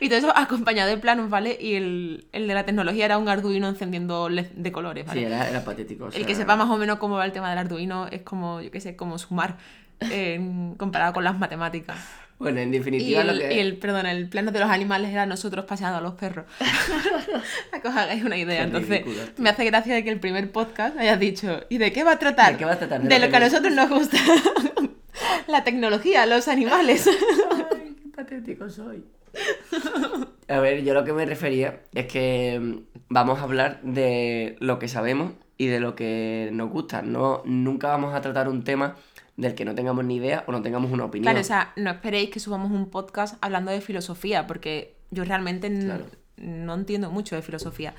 Y 0.00 0.08
todo 0.08 0.18
eso 0.18 0.36
acompañado 0.36 0.90
de 0.90 0.98
planos, 0.98 1.30
¿vale? 1.30 1.56
Y 1.60 1.74
el, 1.74 2.26
de 2.32 2.54
la 2.54 2.64
tecnología 2.64 3.04
era 3.04 3.18
un 3.18 3.28
Arduino 3.28 3.68
encendiendo 3.68 4.28
de 4.28 4.72
colores, 4.72 5.06
¿vale? 5.06 5.20
Sí, 5.20 5.26
era, 5.26 5.64
patético. 5.64 6.08
El 6.12 6.26
que 6.26 6.34
sepa 6.34 6.56
más 6.56 6.68
o 6.68 6.76
menos 6.76 6.98
cómo 6.98 7.16
va 7.16 7.24
el 7.24 7.32
tema 7.32 7.50
del 7.50 7.58
Arduino 7.58 8.06
es 8.08 8.22
como, 8.22 8.60
yo 8.60 8.70
qué 8.70 8.80
sé, 8.80 8.96
como 8.96 9.18
sumar 9.18 9.56
comparado 10.78 11.12
con 11.12 11.24
las 11.24 11.38
matemáticas. 11.38 11.96
Bueno, 12.42 12.58
en 12.58 12.72
definitiva 12.72 13.08
y 13.08 13.14
el, 13.14 13.26
lo 13.28 13.40
que... 13.40 13.54
Y 13.54 13.58
el, 13.60 13.76
perdón, 13.76 14.06
el 14.06 14.28
plano 14.28 14.50
de 14.50 14.58
los 14.58 14.68
animales 14.68 15.12
era 15.12 15.26
nosotros 15.26 15.64
paseando 15.64 15.98
a 15.98 16.00
los 16.00 16.14
perros. 16.14 16.46
Para 17.70 17.80
que 17.80 17.88
os 17.88 17.94
hagáis 17.94 18.24
una 18.24 18.36
idea. 18.36 18.64
Entonces, 18.64 19.04
me 19.36 19.48
hace 19.48 19.64
gracia 19.64 19.94
de 19.94 20.02
que 20.02 20.10
el 20.10 20.18
primer 20.18 20.50
podcast 20.50 20.98
hayas 20.98 21.20
dicho, 21.20 21.60
¿y 21.68 21.78
de 21.78 21.92
qué 21.92 22.02
va 22.02 22.12
a 22.12 22.18
tratar? 22.18 22.52
¿De 22.52 22.58
qué 22.58 22.64
va 22.64 22.72
a 22.72 22.78
tratar? 22.78 23.00
De, 23.00 23.18
lo 23.20 23.30
que 23.30 23.36
a 23.36 23.40
nosotros 23.40 23.72
nos 23.72 23.88
gusta. 23.88 24.18
La 25.46 25.62
tecnología, 25.62 26.26
los 26.26 26.48
animales. 26.48 27.06
Ay, 27.72 27.94
qué 28.02 28.08
patético 28.08 28.68
soy. 28.68 29.04
A 30.48 30.60
ver, 30.60 30.84
yo 30.84 30.94
lo 30.94 31.04
que 31.04 31.12
me 31.12 31.24
refería 31.24 31.82
es 31.94 32.06
que 32.06 32.60
mm, 32.60 32.98
vamos 33.08 33.40
a 33.40 33.44
hablar 33.44 33.80
de 33.82 34.56
lo 34.60 34.78
que 34.78 34.88
sabemos 34.88 35.32
y 35.56 35.66
de 35.66 35.80
lo 35.80 35.94
que 35.94 36.50
nos 36.52 36.70
gusta. 36.70 37.02
No, 37.02 37.42
nunca 37.44 37.88
vamos 37.88 38.14
a 38.14 38.20
tratar 38.20 38.48
un 38.48 38.64
tema 38.64 38.96
del 39.36 39.54
que 39.54 39.64
no 39.64 39.74
tengamos 39.74 40.04
ni 40.04 40.16
idea 40.16 40.44
o 40.46 40.52
no 40.52 40.62
tengamos 40.62 40.90
una 40.90 41.04
opinión. 41.04 41.24
Claro, 41.24 41.40
o 41.40 41.44
sea, 41.44 41.72
no 41.76 41.90
esperéis 41.90 42.30
que 42.30 42.40
subamos 42.40 42.70
un 42.70 42.90
podcast 42.90 43.36
hablando 43.40 43.70
de 43.70 43.80
filosofía, 43.80 44.46
porque 44.46 44.96
yo 45.10 45.24
realmente 45.24 45.70
no 46.36 46.74
entiendo 46.74 47.10
mucho 47.10 47.36
de 47.36 47.42
filosofía. 47.42 47.94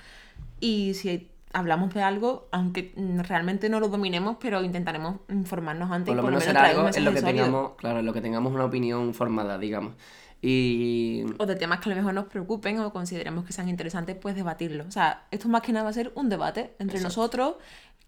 Y 0.59 0.93
si 0.93 1.29
hablamos 1.53 1.93
de 1.93 2.01
algo, 2.01 2.47
aunque 2.51 2.93
realmente 3.27 3.69
no 3.69 3.79
lo 3.79 3.87
dominemos, 3.87 4.37
pero 4.39 4.63
intentaremos 4.63 5.17
informarnos 5.29 5.91
antes. 5.91 6.13
Por 6.13 6.17
lo, 6.17 6.23
menos, 6.23 6.43
será 6.43 6.65
algo 6.65 6.89
en 6.93 7.05
lo 7.05 7.13
que 7.13 7.21
tengamos, 7.21 7.71
claro, 7.77 7.99
en 7.99 8.05
lo 8.05 8.13
que 8.13 8.21
tengamos 8.21 8.53
una 8.53 8.65
opinión 8.65 9.13
formada, 9.13 9.57
digamos. 9.57 9.93
Y... 10.45 11.23
O 11.37 11.45
de 11.45 11.55
temas 11.55 11.79
que 11.79 11.89
a 11.89 11.91
lo 11.91 11.95
mejor 11.95 12.13
nos 12.13 12.25
preocupen 12.25 12.77
o 12.79 12.91
consideremos 12.91 13.45
que 13.45 13.53
sean 13.53 13.69
interesantes, 13.69 14.17
pues 14.17 14.35
debatirlo. 14.35 14.83
O 14.85 14.91
sea, 14.91 15.23
esto 15.31 15.47
más 15.47 15.61
que 15.61 15.71
nada 15.71 15.85
va 15.85 15.89
a 15.91 15.93
ser 15.93 16.11
un 16.15 16.27
debate 16.27 16.73
entre 16.79 16.99
nosotros 16.99 17.55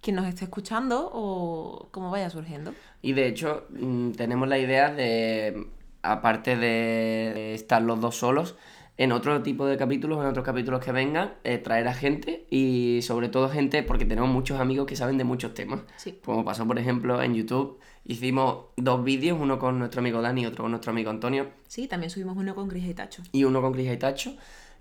quien 0.01 0.17
nos 0.17 0.27
esté 0.27 0.43
escuchando 0.43 1.09
o 1.13 1.87
cómo 1.91 2.11
vaya 2.11 2.29
surgiendo. 2.29 2.73
Y 3.01 3.13
de 3.13 3.27
hecho, 3.27 3.65
mm, 3.69 4.11
tenemos 4.11 4.47
la 4.49 4.59
idea 4.59 4.91
de, 4.91 5.67
aparte 6.03 6.57
de 6.57 7.55
estar 7.55 7.81
los 7.81 8.01
dos 8.01 8.17
solos, 8.17 8.55
en 8.97 9.11
otro 9.11 9.41
tipo 9.43 9.65
de 9.65 9.77
capítulos, 9.77 10.21
en 10.21 10.27
otros 10.27 10.45
capítulos 10.45 10.83
que 10.83 10.91
vengan, 10.91 11.33
eh, 11.43 11.57
traer 11.57 11.87
a 11.87 11.93
gente 11.93 12.45
y 12.49 12.99
sobre 13.01 13.27
todo 13.27 13.49
gente, 13.49 13.83
porque 13.83 14.05
tenemos 14.05 14.29
muchos 14.29 14.59
amigos 14.59 14.85
que 14.85 14.95
saben 14.95 15.17
de 15.17 15.25
muchos 15.25 15.53
temas. 15.53 15.81
Como 16.23 16.45
pasó, 16.45 16.65
por 16.65 16.79
ejemplo, 16.79 17.21
en 17.21 17.35
YouTube, 17.35 17.79
hicimos 18.05 18.67
dos 18.77 19.03
vídeos, 19.03 19.37
uno 19.39 19.59
con 19.59 19.79
nuestro 19.79 19.99
amigo 19.99 20.21
Dani 20.21 20.43
y 20.43 20.45
otro 20.45 20.63
con 20.63 20.71
nuestro 20.71 20.91
amigo 20.91 21.09
Antonio. 21.09 21.47
Sí, 21.67 21.87
también 21.87 22.09
subimos 22.09 22.37
uno 22.37 22.55
con 22.55 22.69
Cris 22.69 22.85
y 22.85 22.93
Tacho. 22.93 23.23
Y 23.33 23.43
uno 23.43 23.61
con 23.61 23.73
Cris 23.73 23.91
y 23.91 23.97
Tacho. 23.97 24.35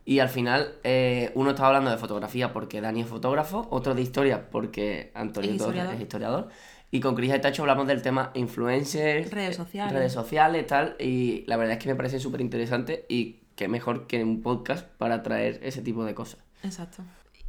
Y 0.04 0.18
al 0.18 0.28
final, 0.28 0.75
eh, 0.85 1.33
uno 1.35 1.50
estaba 1.50 1.68
hablando 1.68 1.90
de 1.90 1.97
fotografía 1.97 2.52
porque 2.52 2.80
Dani 2.80 3.00
es 3.00 3.09
fotógrafo, 3.09 3.66
otro 3.71 3.94
de 3.94 4.02
historia 4.02 4.50
porque 4.50 5.11
Antonio 5.14 5.50
es 5.50 6.00
historiador. 6.00 6.50
Y 6.90 7.00
con 7.00 7.16
Cris 7.16 7.40
Tacho 7.40 7.62
hablamos 7.62 7.88
del 7.88 8.02
tema 8.02 8.30
influencers, 8.35 9.28
redes 9.33 9.56
sociales, 9.56 9.92
redes 9.92 10.12
sociales, 10.12 10.66
tal. 10.68 10.94
Y 11.00 11.42
la 11.49 11.56
verdad 11.56 11.73
es 11.73 11.83
que 11.83 11.88
me 11.88 11.97
parece 11.97 12.21
súper 12.21 12.40
interesante 12.40 13.06
y 13.09 13.40
qué 13.56 13.68
mejor 13.68 14.06
que 14.06 14.23
un 14.23 14.42
podcast 14.42 14.87
para 14.99 15.23
traer 15.23 15.61
ese 15.62 15.82
tipo 15.82 16.04
de 16.04 16.14
cosas. 16.14 16.40
Exacto. 16.62 17.02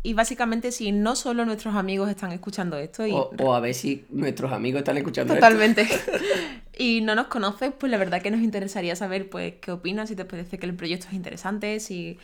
Y 0.03 0.13
básicamente, 0.13 0.71
si 0.71 0.91
no 0.91 1.15
solo 1.15 1.45
nuestros 1.45 1.75
amigos 1.75 2.09
están 2.09 2.31
escuchando 2.31 2.77
esto. 2.77 3.07
Y... 3.07 3.11
O, 3.11 3.55
a 3.55 3.59
ver 3.59 3.73
si 3.73 4.05
nuestros 4.09 4.51
amigos 4.51 4.79
están 4.79 4.97
escuchando 4.97 5.33
Totalmente. 5.33 5.81
esto. 5.81 6.11
Totalmente. 6.11 6.61
y 6.77 7.01
no 7.01 7.15
nos 7.15 7.27
conoces, 7.27 7.71
pues 7.77 7.91
la 7.91 7.97
verdad 7.97 8.21
que 8.21 8.29
nos 8.29 8.41
interesaría 8.41 8.95
saber 8.95 9.29
pues 9.29 9.55
qué 9.61 9.71
opinas, 9.71 10.09
si 10.09 10.15
te 10.15 10.25
parece 10.25 10.59
que 10.59 10.65
el 10.67 10.75
proyecto 10.75 11.07
es 11.07 11.13
interesante, 11.13 11.79
si 11.79 12.19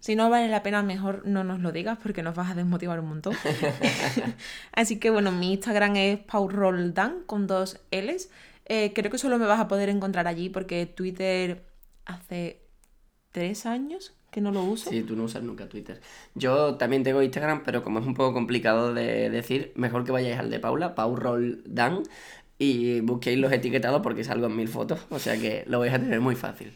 si 0.00 0.16
no 0.16 0.30
vale 0.30 0.48
la 0.48 0.62
pena, 0.62 0.82
mejor 0.82 1.26
no 1.26 1.44
nos 1.44 1.60
lo 1.60 1.72
digas 1.72 1.98
porque 2.02 2.22
nos 2.22 2.34
vas 2.34 2.50
a 2.50 2.54
desmotivar 2.54 2.98
un 3.00 3.08
montón. 3.08 3.34
Así 4.72 4.98
que 4.98 5.10
bueno, 5.10 5.30
mi 5.30 5.52
Instagram 5.52 5.94
es 5.96 6.18
pauroldan 6.18 7.22
con 7.26 7.46
dos 7.46 7.78
L's. 7.90 8.30
Eh, 8.64 8.92
creo 8.94 9.10
que 9.10 9.18
solo 9.18 9.38
me 9.38 9.44
vas 9.44 9.60
a 9.60 9.68
poder 9.68 9.90
encontrar 9.90 10.26
allí 10.26 10.48
porque 10.48 10.86
Twitter 10.86 11.64
hace 12.06 12.62
tres 13.32 13.66
años 13.66 14.14
que 14.30 14.40
no 14.40 14.52
lo 14.52 14.62
uso. 14.62 14.90
Sí, 14.90 15.02
tú 15.02 15.16
no 15.16 15.24
usas 15.24 15.42
nunca 15.42 15.68
Twitter. 15.68 16.00
Yo 16.34 16.76
también 16.76 17.02
tengo 17.02 17.22
Instagram, 17.22 17.62
pero 17.64 17.82
como 17.82 17.98
es 17.98 18.06
un 18.06 18.14
poco 18.14 18.32
complicado 18.32 18.94
de 18.94 19.28
decir, 19.28 19.72
mejor 19.74 20.04
que 20.04 20.12
vayáis 20.12 20.38
al 20.38 20.50
de 20.50 20.60
Paula, 20.60 20.94
pauroldan, 20.94 22.02
y 22.60 23.00
busquéis 23.00 23.38
los 23.38 23.50
etiquetados 23.50 24.02
porque 24.02 24.22
salgo 24.22 24.46
en 24.46 24.54
mil 24.54 24.68
fotos, 24.68 25.00
o 25.08 25.18
sea 25.18 25.38
que 25.38 25.64
lo 25.66 25.80
vais 25.80 25.94
a 25.94 25.98
tener 25.98 26.20
muy 26.20 26.36
fácil. 26.36 26.72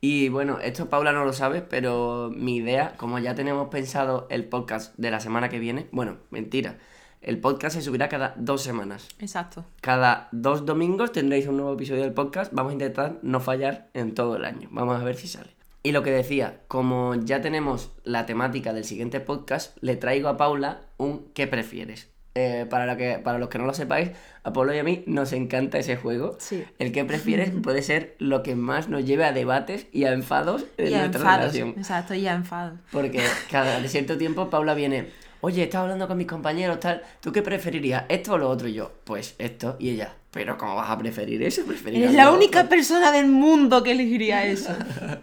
Y 0.00 0.30
bueno, 0.30 0.58
esto 0.60 0.88
Paula 0.88 1.12
no 1.12 1.26
lo 1.26 1.34
sabe, 1.34 1.60
pero 1.60 2.32
mi 2.34 2.56
idea, 2.56 2.96
como 2.96 3.18
ya 3.18 3.34
tenemos 3.34 3.68
pensado 3.68 4.26
el 4.30 4.46
podcast 4.46 4.96
de 4.96 5.10
la 5.10 5.20
semana 5.20 5.50
que 5.50 5.58
viene, 5.58 5.88
bueno, 5.92 6.16
mentira. 6.30 6.78
El 7.20 7.38
podcast 7.38 7.76
se 7.76 7.82
subirá 7.82 8.08
cada 8.08 8.32
dos 8.38 8.62
semanas. 8.62 9.08
Exacto. 9.18 9.66
Cada 9.82 10.30
dos 10.32 10.64
domingos 10.64 11.12
tendréis 11.12 11.46
un 11.46 11.58
nuevo 11.58 11.74
episodio 11.74 12.00
del 12.00 12.14
podcast. 12.14 12.50
Vamos 12.54 12.70
a 12.70 12.72
intentar 12.72 13.18
no 13.20 13.40
fallar 13.40 13.90
en 13.92 14.14
todo 14.14 14.36
el 14.36 14.46
año. 14.46 14.70
Vamos 14.72 14.98
a 14.98 15.04
ver 15.04 15.16
si 15.16 15.28
sale. 15.28 15.59
Y 15.82 15.92
lo 15.92 16.02
que 16.02 16.10
decía, 16.10 16.60
como 16.68 17.14
ya 17.14 17.40
tenemos 17.40 17.90
la 18.04 18.26
temática 18.26 18.72
del 18.72 18.84
siguiente 18.84 19.20
podcast, 19.20 19.76
le 19.80 19.96
traigo 19.96 20.28
a 20.28 20.36
Paula 20.36 20.82
un 20.98 21.30
¿qué 21.32 21.46
prefieres? 21.46 22.08
Eh, 22.36 22.64
para, 22.70 22.96
que, 22.96 23.18
para 23.18 23.38
los 23.38 23.48
que 23.48 23.58
no 23.58 23.66
lo 23.66 23.74
sepáis, 23.74 24.10
a 24.44 24.52
Pablo 24.52 24.72
y 24.72 24.78
a 24.78 24.84
mí 24.84 25.02
nos 25.06 25.32
encanta 25.32 25.78
ese 25.78 25.96
juego. 25.96 26.38
El 26.78 26.92
que 26.92 27.04
prefieres 27.04 27.50
puede 27.62 27.82
ser 27.82 28.14
lo 28.18 28.42
que 28.42 28.54
más 28.54 28.88
nos 28.88 29.04
lleve 29.04 29.24
a 29.24 29.32
debates 29.32 29.86
y 29.90 30.04
a 30.04 30.12
enfados 30.12 30.64
en 30.76 30.92
nuestra 30.92 31.38
relación. 31.38 31.70
Exacto, 31.76 32.14
y 32.14 32.28
a 32.28 32.34
enfados. 32.34 32.78
Porque 32.92 33.20
cada 33.50 33.82
cierto 33.88 34.16
tiempo 34.16 34.48
Paula 34.48 34.74
viene, 34.74 35.08
oye, 35.40 35.64
estaba 35.64 35.84
hablando 35.84 36.06
con 36.06 36.18
mis 36.18 36.28
compañeros, 36.28 36.78
tal, 36.78 37.02
¿tú 37.20 37.32
qué 37.32 37.42
preferirías? 37.42 38.04
¿Esto 38.08 38.34
o 38.34 38.38
lo 38.38 38.48
otro? 38.48 38.68
Y 38.68 38.74
yo, 38.74 38.92
pues 39.02 39.34
esto. 39.38 39.76
Y 39.80 39.90
ella, 39.90 40.14
¿pero 40.30 40.56
cómo 40.56 40.76
vas 40.76 40.90
a 40.90 40.98
preferir 40.98 41.42
eso? 41.42 41.62
Eres 41.84 42.12
la 42.12 42.30
única 42.30 42.68
persona 42.68 43.10
del 43.10 43.26
mundo 43.26 43.82
que 43.82 43.90
elegiría 43.92 44.46
eso. 44.46 44.70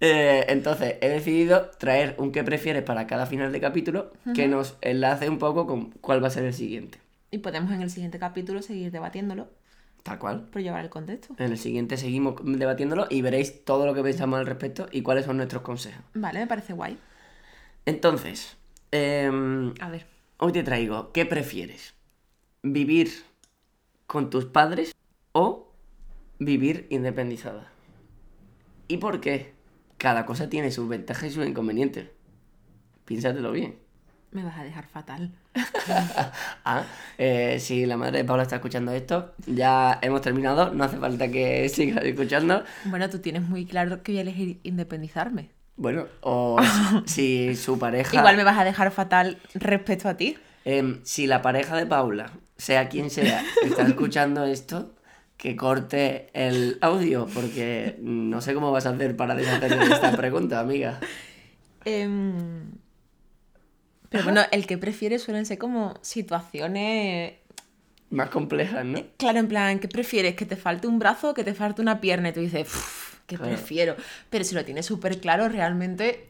Eh, 0.00 0.44
entonces, 0.48 0.96
he 1.00 1.08
decidido 1.08 1.70
traer 1.78 2.14
un 2.18 2.30
que 2.32 2.44
prefieres 2.44 2.82
para 2.82 3.06
cada 3.06 3.26
final 3.26 3.50
de 3.52 3.60
capítulo 3.60 4.12
que 4.34 4.46
nos 4.46 4.76
enlace 4.82 5.28
un 5.28 5.38
poco 5.38 5.66
con 5.66 5.90
cuál 5.92 6.22
va 6.22 6.28
a 6.28 6.30
ser 6.30 6.44
el 6.44 6.52
siguiente. 6.54 6.98
Y 7.30 7.38
podemos 7.38 7.72
en 7.72 7.80
el 7.82 7.90
siguiente 7.90 8.18
capítulo 8.18 8.62
seguir 8.62 8.90
debatiéndolo. 8.90 9.48
Tal 10.02 10.18
cual. 10.20 10.42
por 10.52 10.62
llevar 10.62 10.84
el 10.84 10.90
contexto. 10.90 11.34
En 11.38 11.50
el 11.50 11.58
siguiente 11.58 11.96
seguimos 11.96 12.36
debatiéndolo 12.44 13.06
y 13.10 13.22
veréis 13.22 13.64
todo 13.64 13.86
lo 13.86 13.94
que 13.94 14.02
pensamos 14.04 14.38
al 14.38 14.46
respecto 14.46 14.86
y 14.92 15.02
cuáles 15.02 15.24
son 15.24 15.36
nuestros 15.38 15.62
consejos. 15.62 16.04
Vale, 16.14 16.38
me 16.38 16.46
parece 16.46 16.74
guay. 16.74 16.96
Entonces, 17.86 18.56
em, 18.92 19.74
A 19.80 19.90
ver. 19.90 20.06
hoy 20.38 20.52
te 20.52 20.62
traigo, 20.62 21.10
¿qué 21.12 21.26
prefieres? 21.26 21.94
¿Vivir 22.62 23.10
con 24.06 24.30
tus 24.30 24.44
padres 24.44 24.94
o 25.32 25.72
vivir 26.38 26.86
independizada? 26.90 27.72
¿Y 28.86 28.98
por 28.98 29.20
qué? 29.20 29.55
Cada 29.98 30.26
cosa 30.26 30.48
tiene 30.48 30.70
sus 30.70 30.88
ventajas 30.88 31.30
y 31.30 31.30
sus 31.32 31.46
inconvenientes. 31.46 32.08
Piénsatelo 33.04 33.52
bien. 33.52 33.76
Me 34.32 34.42
vas 34.42 34.58
a 34.58 34.64
dejar 34.64 34.86
fatal. 34.86 35.32
Ah, 36.68 36.84
eh, 37.16 37.58
si 37.60 37.86
la 37.86 37.96
madre 37.96 38.18
de 38.18 38.24
Paula 38.24 38.42
está 38.42 38.56
escuchando 38.56 38.90
esto, 38.90 39.34
ya 39.46 40.00
hemos 40.02 40.20
terminado, 40.20 40.74
no 40.74 40.82
hace 40.82 40.96
falta 40.96 41.30
que 41.30 41.68
sigas 41.72 42.04
escuchando. 42.04 42.64
Bueno, 42.86 43.08
tú 43.08 43.20
tienes 43.20 43.42
muy 43.42 43.66
claro 43.66 44.02
que 44.02 44.12
voy 44.12 44.18
a 44.18 44.22
elegir 44.22 44.58
independizarme. 44.64 45.50
Bueno, 45.76 46.06
o 46.22 46.58
si, 47.06 47.54
si 47.54 47.56
su 47.56 47.78
pareja... 47.78 48.16
Igual 48.16 48.36
me 48.36 48.42
vas 48.42 48.58
a 48.58 48.64
dejar 48.64 48.90
fatal 48.90 49.38
respecto 49.54 50.08
a 50.08 50.16
ti. 50.16 50.36
Em, 50.64 50.98
si 51.04 51.28
la 51.28 51.40
pareja 51.40 51.76
de 51.76 51.86
Paula, 51.86 52.32
sea 52.56 52.88
quien 52.88 53.10
sea, 53.10 53.44
está 53.62 53.82
escuchando 53.82 54.44
esto, 54.44 54.92
que 55.36 55.54
corte 55.56 56.28
el 56.32 56.78
audio, 56.80 57.26
porque 57.32 57.96
no 58.00 58.40
sé 58.40 58.54
cómo 58.54 58.72
vas 58.72 58.86
a 58.86 58.90
hacer 58.90 59.16
para 59.16 59.34
deshacer 59.34 59.78
de 59.78 59.84
esta 59.94 60.16
pregunta, 60.16 60.60
amiga. 60.60 60.98
Em, 61.84 62.70
Pero 64.08 64.24
bueno, 64.24 64.42
el 64.52 64.66
que 64.66 64.78
prefieres 64.78 65.22
suelen 65.22 65.46
ser 65.46 65.58
como 65.58 65.94
situaciones. 66.00 67.34
Más 68.10 68.30
complejas, 68.30 68.84
¿no? 68.84 69.02
Claro, 69.16 69.40
en 69.40 69.48
plan, 69.48 69.78
¿qué 69.80 69.88
prefieres? 69.88 70.36
¿Que 70.36 70.46
te 70.46 70.56
falte 70.56 70.86
un 70.86 70.98
brazo 70.98 71.30
o 71.30 71.34
que 71.34 71.42
te 71.44 71.54
falte 71.54 71.82
una 71.82 72.00
pierna? 72.00 72.28
Y 72.28 72.32
tú 72.32 72.40
dices, 72.40 72.68
"Uf, 72.68 73.16
¿qué 73.26 73.36
Claro. 73.36 73.50
prefiero? 73.52 73.96
Pero 74.30 74.44
si 74.44 74.54
lo 74.54 74.64
tienes 74.64 74.86
súper 74.86 75.20
claro, 75.20 75.48
realmente. 75.48 76.26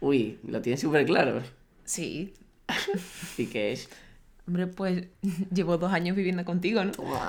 Uy, 0.00 0.38
lo 0.46 0.60
tienes 0.60 0.80
súper 0.80 1.04
claro. 1.06 1.42
Sí. 1.84 2.32
¿Y 3.38 3.46
qué 3.46 3.72
es? 3.72 3.88
Hombre, 4.46 4.66
pues 4.66 5.04
llevo 5.52 5.78
dos 5.78 5.92
años 5.92 6.14
viviendo 6.16 6.44
contigo, 6.44 6.84
¿no? 6.84 6.92
Toma. 6.92 7.28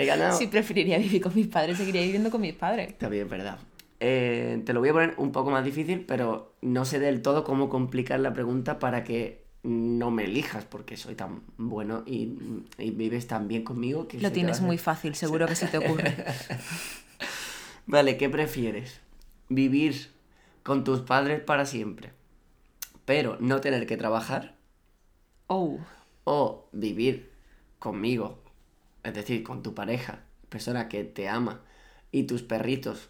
He 0.00 0.06
ganado. 0.06 0.36
Si 0.36 0.46
preferiría 0.46 0.98
vivir 0.98 1.20
con 1.20 1.34
mis 1.34 1.46
padres, 1.46 1.78
seguiría 1.78 2.02
viviendo 2.02 2.30
con 2.30 2.40
mis 2.40 2.54
padres. 2.54 2.96
También 2.98 3.24
es 3.24 3.30
verdad. 3.30 3.58
Eh, 4.00 4.62
te 4.64 4.72
lo 4.72 4.80
voy 4.80 4.88
a 4.88 4.92
poner 4.92 5.14
un 5.18 5.30
poco 5.30 5.50
más 5.50 5.64
difícil, 5.64 6.04
pero 6.06 6.54
no 6.62 6.84
sé 6.84 6.98
del 6.98 7.20
todo 7.20 7.44
cómo 7.44 7.68
complicar 7.68 8.18
la 8.20 8.32
pregunta 8.32 8.78
para 8.78 9.04
que 9.04 9.44
no 9.62 10.10
me 10.10 10.24
elijas, 10.24 10.64
porque 10.64 10.96
soy 10.96 11.14
tan 11.14 11.42
bueno 11.58 12.02
y, 12.06 12.32
y 12.78 12.90
vives 12.92 13.26
tan 13.26 13.46
bien 13.46 13.62
conmigo 13.62 14.08
que... 14.08 14.18
Lo 14.18 14.32
tienes 14.32 14.62
muy 14.62 14.78
fácil, 14.78 15.14
seguro 15.14 15.46
que 15.46 15.54
se 15.54 15.66
te 15.66 15.78
ocurre. 15.78 16.24
Vale, 17.86 18.16
¿qué 18.16 18.30
prefieres? 18.30 19.00
¿Vivir 19.48 20.12
con 20.62 20.84
tus 20.84 21.00
padres 21.00 21.40
para 21.40 21.66
siempre, 21.66 22.12
pero 23.04 23.36
no 23.40 23.60
tener 23.60 23.86
que 23.86 23.96
trabajar? 23.98 24.56
Oh, 25.46 25.78
¿O 26.24 26.68
vivir 26.72 27.30
conmigo, 27.78 28.38
es 29.02 29.14
decir, 29.14 29.42
con 29.42 29.62
tu 29.62 29.74
pareja, 29.74 30.20
persona 30.48 30.88
que 30.88 31.04
te 31.04 31.28
ama, 31.28 31.60
y 32.12 32.24
tus 32.24 32.42
perritos, 32.42 33.08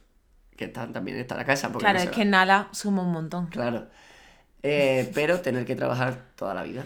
que 0.56 0.66
están 0.66 0.92
también 0.92 1.16
en 1.16 1.22
esta 1.22 1.42
casa? 1.44 1.68
porque 1.72 1.84
claro, 1.84 1.98
no 1.98 2.04
es 2.04 2.10
se 2.10 2.14
que 2.14 2.24
Nala 2.24 2.68
suma 2.72 3.02
un 3.02 3.12
montón. 3.12 3.46
Claro. 3.46 3.88
Eh, 4.62 5.10
pero 5.14 5.40
tener 5.40 5.64
que 5.64 5.74
trabajar 5.74 6.22
toda 6.36 6.52
la 6.54 6.62
vida, 6.62 6.84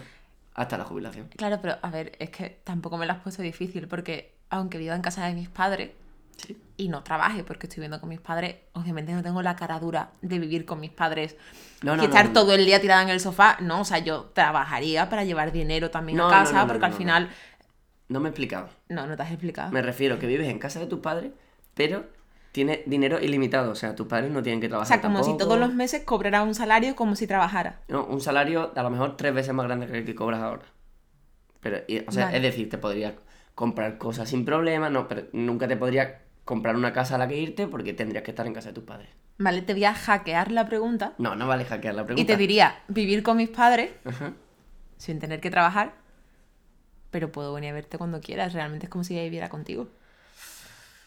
hasta 0.53 0.77
la 0.77 0.85
jubilación. 0.85 1.27
Claro, 1.35 1.59
pero 1.61 1.77
a 1.81 1.89
ver, 1.89 2.13
es 2.19 2.29
que 2.29 2.57
tampoco 2.63 2.97
me 2.97 3.05
lo 3.05 3.11
has 3.13 3.19
puesto 3.19 3.41
difícil, 3.41 3.87
porque 3.87 4.33
aunque 4.49 4.77
viva 4.77 4.95
en 4.95 5.01
casa 5.01 5.25
de 5.25 5.33
mis 5.33 5.49
padres 5.49 5.91
Sí. 6.37 6.57
y 6.75 6.89
no 6.89 7.01
trabaje 7.01 7.45
porque 7.45 7.65
estoy 7.65 7.77
viviendo 7.77 8.01
con 8.01 8.09
mis 8.09 8.19
padres, 8.19 8.57
obviamente 8.73 9.13
no 9.13 9.23
tengo 9.23 9.41
la 9.41 9.55
cara 9.55 9.79
dura 9.79 10.09
de 10.21 10.37
vivir 10.37 10.65
con 10.65 10.81
mis 10.81 10.91
padres 10.91 11.37
No, 11.81 11.95
no, 11.95 12.03
y 12.03 12.07
estar 12.07 12.33
todo 12.33 12.53
el 12.53 12.65
día 12.65 12.81
tirada 12.81 13.01
en 13.03 13.07
el 13.09 13.21
sofá. 13.21 13.55
No, 13.61 13.79
o 13.81 13.85
sea, 13.85 13.99
yo 13.99 14.31
trabajaría 14.33 15.09
para 15.09 15.23
llevar 15.23 15.53
dinero 15.53 15.91
también 15.91 16.19
a 16.19 16.29
casa, 16.29 16.67
porque 16.67 16.85
al 16.85 16.93
final. 16.93 17.29
No 18.07 18.19
me 18.19 18.29
he 18.29 18.31
explicado. 18.31 18.69
No, 18.89 19.07
no 19.07 19.15
te 19.15 19.23
has 19.23 19.31
explicado. 19.31 19.71
Me 19.71 19.81
refiero 19.81 20.19
que 20.19 20.27
vives 20.27 20.47
en 20.47 20.59
casa 20.59 20.79
de 20.79 20.85
tus 20.87 20.99
padres, 20.99 21.31
pero 21.73 22.05
tienes 22.51 22.79
dinero 22.85 23.19
ilimitado. 23.19 23.71
O 23.71 23.75
sea, 23.75 23.95
tus 23.95 24.07
padres 24.07 24.31
no 24.31 24.41
tienen 24.43 24.61
que 24.61 24.67
O 24.67 24.69
trabajar. 24.69 24.87
sea, 24.87 25.01
como 25.01 25.23
si 25.23 25.35
todos 25.37 25.59
los 25.59 25.73
meses 25.73 26.03
cobrara 26.03 26.43
un 26.43 26.53
salario 26.55 26.95
como 26.95 27.15
si 27.15 27.25
trabajara. 27.27 27.81
No, 27.87 28.05
un 28.05 28.21
salario 28.21 28.71
a 28.75 28.83
lo 28.83 28.89
mejor 28.89 29.17
tres 29.17 29.33
veces 29.33 29.53
más 29.53 29.65
grande 29.65 29.87
que 29.87 29.97
el 29.97 30.05
que 30.05 30.15
cobras 30.15 30.41
ahora. 30.41 30.63
Pero, 31.61 31.79
y- 31.87 31.99
o 32.07 32.11
sea, 32.11 32.25
Vale. 32.25 32.37
es 32.37 32.43
decir, 32.43 32.69
te 32.69 32.77
podrías 32.77 33.13
comprar 33.55 33.97
cosas 33.97 34.29
sin 34.29 34.45
problema, 34.45 34.89
no, 34.89 35.07
pero 35.07 35.23
nunca 35.33 35.67
te 35.67 35.75
podrías 35.77 36.09
comprar 36.43 36.75
una 36.75 36.93
casa 36.93 37.15
a 37.15 37.17
la 37.17 37.27
que 37.27 37.37
irte 37.37 37.67
porque 37.67 37.93
tendrías 37.93 38.23
que 38.23 38.31
estar 38.31 38.45
en 38.45 38.53
casa 38.53 38.69
de 38.69 38.73
tus 38.75 38.83
padres. 38.83 39.09
Vale, 39.39 39.61
te 39.63 39.73
voy 39.73 39.83
a 39.85 39.93
hackear 39.93 40.51
la 40.51 40.65
pregunta 40.67 41.13
No, 41.17 41.35
no 41.35 41.47
vale 41.47 41.65
hackear 41.65 41.95
la 41.95 42.05
pregunta. 42.05 42.21
y 42.21 42.25
te 42.25 42.37
diría 42.37 42.83
vivir 42.87 43.23
con 43.23 43.37
mis 43.37 43.49
padres 43.49 43.91
Ajá. 44.05 44.33
sin 44.97 45.19
tener 45.19 45.41
que 45.41 45.49
trabajar, 45.49 45.93
pero 47.15 47.31
puedo 47.31 47.53
venir 47.53 47.69
a 47.69 47.73
verte 47.73 47.97
cuando 47.97 48.19
quieras. 48.19 48.51
Realmente 48.51 48.87
es 48.87 48.89
como 48.89 49.05
si 49.05 49.15
ya 49.15 49.21
viviera 49.21 49.47
contigo. 49.47 49.87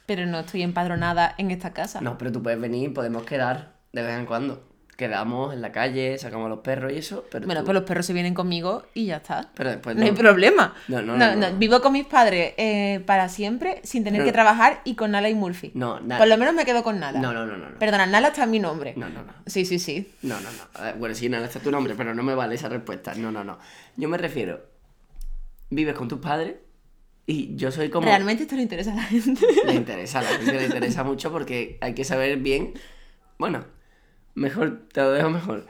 Pero 0.06 0.24
no 0.24 0.38
estoy 0.40 0.62
empadronada 0.62 1.34
en 1.36 1.50
esta 1.50 1.74
casa. 1.74 2.00
No, 2.00 2.16
pero 2.16 2.32
tú 2.32 2.42
puedes 2.42 2.58
venir, 2.58 2.94
podemos 2.94 3.24
quedar 3.24 3.74
de 3.92 4.00
vez 4.02 4.18
en 4.18 4.24
cuando. 4.24 4.66
Quedamos 4.96 5.52
en 5.52 5.60
la 5.60 5.70
calle, 5.70 6.16
sacamos 6.16 6.46
a 6.46 6.48
los 6.48 6.60
perros 6.60 6.92
y 6.94 6.96
eso, 6.96 7.26
pero 7.30 7.44
Bueno, 7.44 7.60
tú- 7.60 7.66
pues 7.66 7.74
los 7.74 7.84
perros 7.84 8.06
se 8.06 8.14
vienen 8.14 8.32
conmigo 8.32 8.84
y 8.94 9.04
ya 9.04 9.16
está. 9.18 9.50
Pero 9.54 9.68
después 9.68 9.94
no, 9.96 10.02
hay 10.02 10.12
no. 10.12 10.16
problema. 10.16 10.74
No, 10.88 11.02
no, 11.02 11.14
no, 11.14 11.36
no. 11.36 11.52
Vivo 11.58 11.82
con 11.82 11.92
mis 11.92 12.06
padres 12.06 12.54
eh, 12.56 13.00
para 13.06 13.28
siempre, 13.28 13.82
sin 13.84 14.02
tener 14.02 14.24
que 14.24 14.32
trabajar 14.32 14.80
y 14.84 14.94
con 14.94 15.10
Nala 15.10 15.28
y 15.28 15.34
Murphy. 15.34 15.72
No, 15.74 16.00
na- 16.00 16.16
Por 16.16 16.26
lo 16.26 16.38
menos 16.38 16.54
me 16.54 16.64
quedo 16.64 16.82
con 16.82 16.98
Nala. 16.98 17.20
No, 17.20 17.34
no, 17.34 17.44
no, 17.44 17.58
no. 17.58 17.68
no. 17.68 17.78
Perdona, 17.78 18.06
Nala 18.06 18.28
está 18.28 18.44
en 18.44 18.50
mi 18.50 18.60
nombre. 18.60 18.94
No, 18.96 19.10
no, 19.10 19.22
no. 19.24 19.32
Sí, 19.46 19.66
sí, 19.66 19.78
sí. 19.78 20.10
No, 20.22 20.40
no, 20.40 20.48
no. 20.50 20.86
Eh, 20.88 20.94
Bueno, 20.98 21.14
sí, 21.14 21.28
nada, 21.28 21.44
este 21.44 21.58
es 21.58 21.64
tu 21.64 21.70
nombre, 21.70 21.94
pero 21.94 22.14
no 22.14 22.22
me 22.22 22.34
vale 22.34 22.54
esa 22.54 22.70
respuesta. 22.70 23.12
No, 23.14 23.30
no, 23.30 23.44
no. 23.44 23.58
Yo 23.98 24.08
me 24.08 24.16
refiero. 24.16 24.77
Vives 25.70 25.94
con 25.94 26.08
tus 26.08 26.18
padres 26.18 26.56
y 27.26 27.54
yo 27.56 27.70
soy 27.70 27.90
como. 27.90 28.06
Realmente 28.06 28.44
esto 28.44 28.56
le 28.56 28.62
interesa 28.62 28.92
a 28.92 28.96
la 28.96 29.02
gente. 29.02 29.46
Le 29.66 29.74
interesa, 29.74 30.20
a 30.20 30.22
la 30.22 30.28
gente 30.30 30.54
le 30.54 30.64
interesa 30.64 31.04
mucho 31.04 31.30
porque 31.30 31.76
hay 31.82 31.94
que 31.94 32.04
saber 32.04 32.38
bien. 32.38 32.72
Bueno, 33.38 33.66
mejor, 34.34 34.88
te 34.92 35.02
lo 35.02 35.12
dejo 35.12 35.28
mejor. 35.28 35.66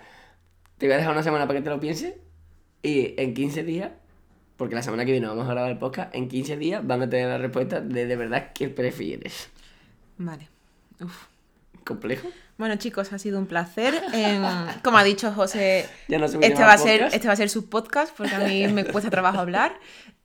Te 0.78 0.86
voy 0.86 0.94
a 0.94 0.98
dejar 0.98 1.12
una 1.12 1.24
semana 1.24 1.48
para 1.48 1.58
que 1.58 1.64
te 1.64 1.70
lo 1.70 1.80
pienses 1.80 2.14
y 2.82 3.14
en 3.20 3.34
15 3.34 3.64
días, 3.64 3.90
porque 4.56 4.76
la 4.76 4.82
semana 4.82 5.04
que 5.04 5.10
viene 5.10 5.26
vamos 5.26 5.48
a 5.48 5.50
grabar 5.50 5.70
el 5.70 5.78
podcast, 5.78 6.14
en 6.14 6.28
15 6.28 6.56
días 6.58 6.86
van 6.86 7.02
a 7.02 7.10
tener 7.10 7.26
la 7.26 7.38
respuesta 7.38 7.80
de 7.80 8.06
de 8.06 8.16
verdad 8.16 8.52
qué 8.54 8.68
prefieres. 8.68 9.50
Vale. 10.16 10.48
Uf. 11.00 11.26
¿Complejo? 11.88 12.28
Bueno, 12.58 12.76
chicos, 12.76 13.14
ha 13.14 13.18
sido 13.18 13.38
un 13.38 13.46
placer. 13.46 13.94
Em, 14.12 14.42
como 14.84 14.98
ha 14.98 15.04
dicho 15.04 15.32
José, 15.32 15.86
Ya 16.08 16.18
no 16.18 16.28
subiré 16.28 16.48
este 16.48 16.62
va, 16.62 16.74
a 16.74 16.78
ser, 16.78 16.98
podcast. 17.00 17.14
este 17.14 17.26
va 17.28 17.32
a 17.32 17.36
ser 17.36 17.48
su 17.48 17.70
podcast 17.70 18.14
porque 18.14 18.34
a 18.34 18.40
mí 18.40 18.68
me 18.68 18.84
cuesta 18.84 19.08
trabajo 19.08 19.38
hablar. 19.38 19.72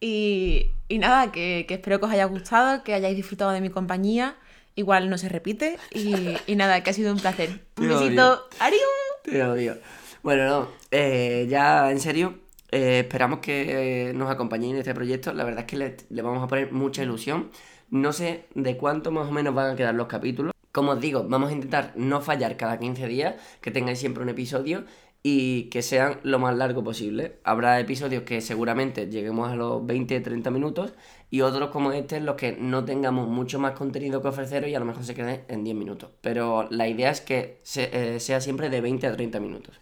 Y, 0.02 0.68
y 0.90 0.98
nada, 1.00 1.32
que, 1.32 1.64
que 1.66 1.76
espero 1.76 2.00
que 2.02 2.08
os 2.08 2.12
haya 2.12 2.26
gustado, 2.26 2.84
que 2.84 2.94
hayáis 2.94 3.16
disfrutado 3.16 3.52
de 3.52 3.62
mi 3.62 3.70
compañía. 3.70 4.36
Igual 4.76 5.10
no 5.10 5.18
se 5.18 5.30
repite. 5.30 5.78
Y, 5.92 6.36
y 6.48 6.56
nada, 6.58 6.84
que 6.84 6.90
ha 6.90 6.94
sido 6.94 7.14
un 7.14 7.20
placer. 7.20 7.62
Un 7.78 7.88
Te 7.88 7.94
besito. 7.94 8.50
¡Adiós! 8.60 8.82
Te 9.24 9.42
odio. 9.44 9.78
Bueno, 10.22 10.46
no, 10.48 10.68
eh, 10.92 11.48
ya 11.50 11.92
en 11.92 12.02
serio, 12.02 12.40
eh, 12.72 13.00
esperamos 13.06 13.40
que 13.40 14.10
eh, 14.10 14.14
nos 14.14 14.30
acompañéis 14.30 14.74
en 14.74 14.80
este 14.80 14.94
proyecto. 14.94 15.34
La 15.34 15.46
verdad 15.46 15.62
es 15.62 15.66
que 15.68 15.78
le, 15.78 15.96
le 16.10 16.22
vamos 16.22 16.44
a 16.44 16.48
poner 16.48 16.74
mucha 16.74 17.04
ilusión. 17.04 17.52
No 17.90 18.12
sé 18.12 18.48
de 18.54 18.76
cuánto 18.76 19.12
más 19.12 19.30
o 19.30 19.32
menos 19.32 19.54
van 19.56 19.72
a 19.72 19.76
quedar 19.78 19.94
los 19.96 20.08
capítulos. 20.08 20.53
Como 20.74 20.94
os 20.94 21.00
digo, 21.00 21.24
vamos 21.30 21.52
a 21.52 21.54
intentar 21.54 21.94
no 21.96 22.20
fallar 22.20 22.58
cada 22.58 22.80
15 22.80 23.08
días, 23.08 23.36
que 23.62 23.70
tengáis 23.70 24.00
siempre 24.00 24.24
un 24.24 24.30
episodio 24.30 24.86
y 25.22 25.70
que 25.70 25.84
sean 25.84 26.20
lo 26.24 26.40
más 26.40 26.58
largo 26.58 26.84
posible. 26.84 27.38
Habrá 27.44 27.80
episodios 27.80 28.24
que 28.24 28.42
seguramente 28.42 29.08
lleguemos 29.08 29.52
a 29.52 29.56
los 29.56 29.84
20-30 29.84 30.50
minutos 30.50 30.94
y 31.30 31.42
otros 31.42 31.70
como 31.70 31.92
este 31.92 32.16
en 32.16 32.26
los 32.26 32.36
que 32.36 32.58
no 32.60 32.84
tengamos 32.86 33.30
mucho 33.30 33.60
más 33.60 33.74
contenido 33.74 34.24
que 34.24 34.30
ofreceros 34.30 34.68
y 34.68 34.74
a 34.74 34.80
lo 34.80 34.86
mejor 34.86 35.04
se 35.04 35.14
queden 35.14 35.44
en 35.48 35.64
10 35.64 35.78
minutos. 35.78 36.10
Pero 36.22 36.68
la 36.72 36.88
idea 36.88 37.12
es 37.12 37.22
que 37.22 37.62
eh, 37.76 38.18
sea 38.20 38.42
siempre 38.42 38.72
de 38.72 38.82
20 38.82 39.06
a 39.06 39.14
30 39.14 39.40
minutos. 39.40 39.80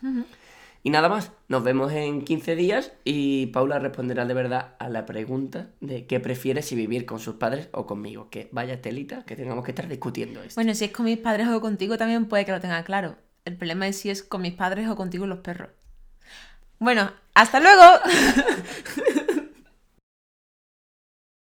Y 0.84 0.90
nada 0.90 1.10
más, 1.10 1.32
nos 1.48 1.64
vemos 1.64 1.92
en 1.92 2.24
15 2.24 2.56
días 2.56 2.92
y 3.04 3.48
Paula 3.48 3.78
responderá 3.78 4.26
de 4.26 4.34
verdad 4.34 4.76
a 4.80 4.90
la 4.90 5.06
pregunta 5.06 5.68
de 5.80 6.08
qué 6.08 6.20
prefiere 6.20 6.64
si 6.64 6.76
vivir 6.76 7.06
con 7.06 7.20
sus 7.20 7.36
padres 7.36 7.70
o 7.72 7.86
conmigo. 7.86 8.30
Que 8.30 8.50
vaya 8.52 8.82
telita, 8.82 9.24
que 9.26 9.36
tengamos 9.36 9.64
que 9.64 9.72
estar 9.72 9.88
discutiendo 9.88 10.42
esto. 10.42 10.56
Bueno, 10.56 10.74
si 10.74 10.86
es 10.86 10.92
con 10.92 11.06
mis 11.06 11.20
padres 11.20 11.48
o 11.50 11.62
contigo 11.62 11.98
también 11.98 12.26
puede 12.26 12.46
que 12.46 12.52
lo 12.52 12.60
tenga 12.60 12.84
claro. 12.84 13.16
El 13.46 13.58
problema 13.58 13.88
es 13.88 13.98
si 13.98 14.10
es 14.10 14.24
con 14.24 14.42
mis 14.42 14.54
padres 14.54 14.88
o 14.90 14.96
contigo 14.96 15.28
los 15.28 15.40
perros. 15.40 15.70
Bueno, 16.80 17.12
hasta 17.36 17.60
luego. 17.60 17.84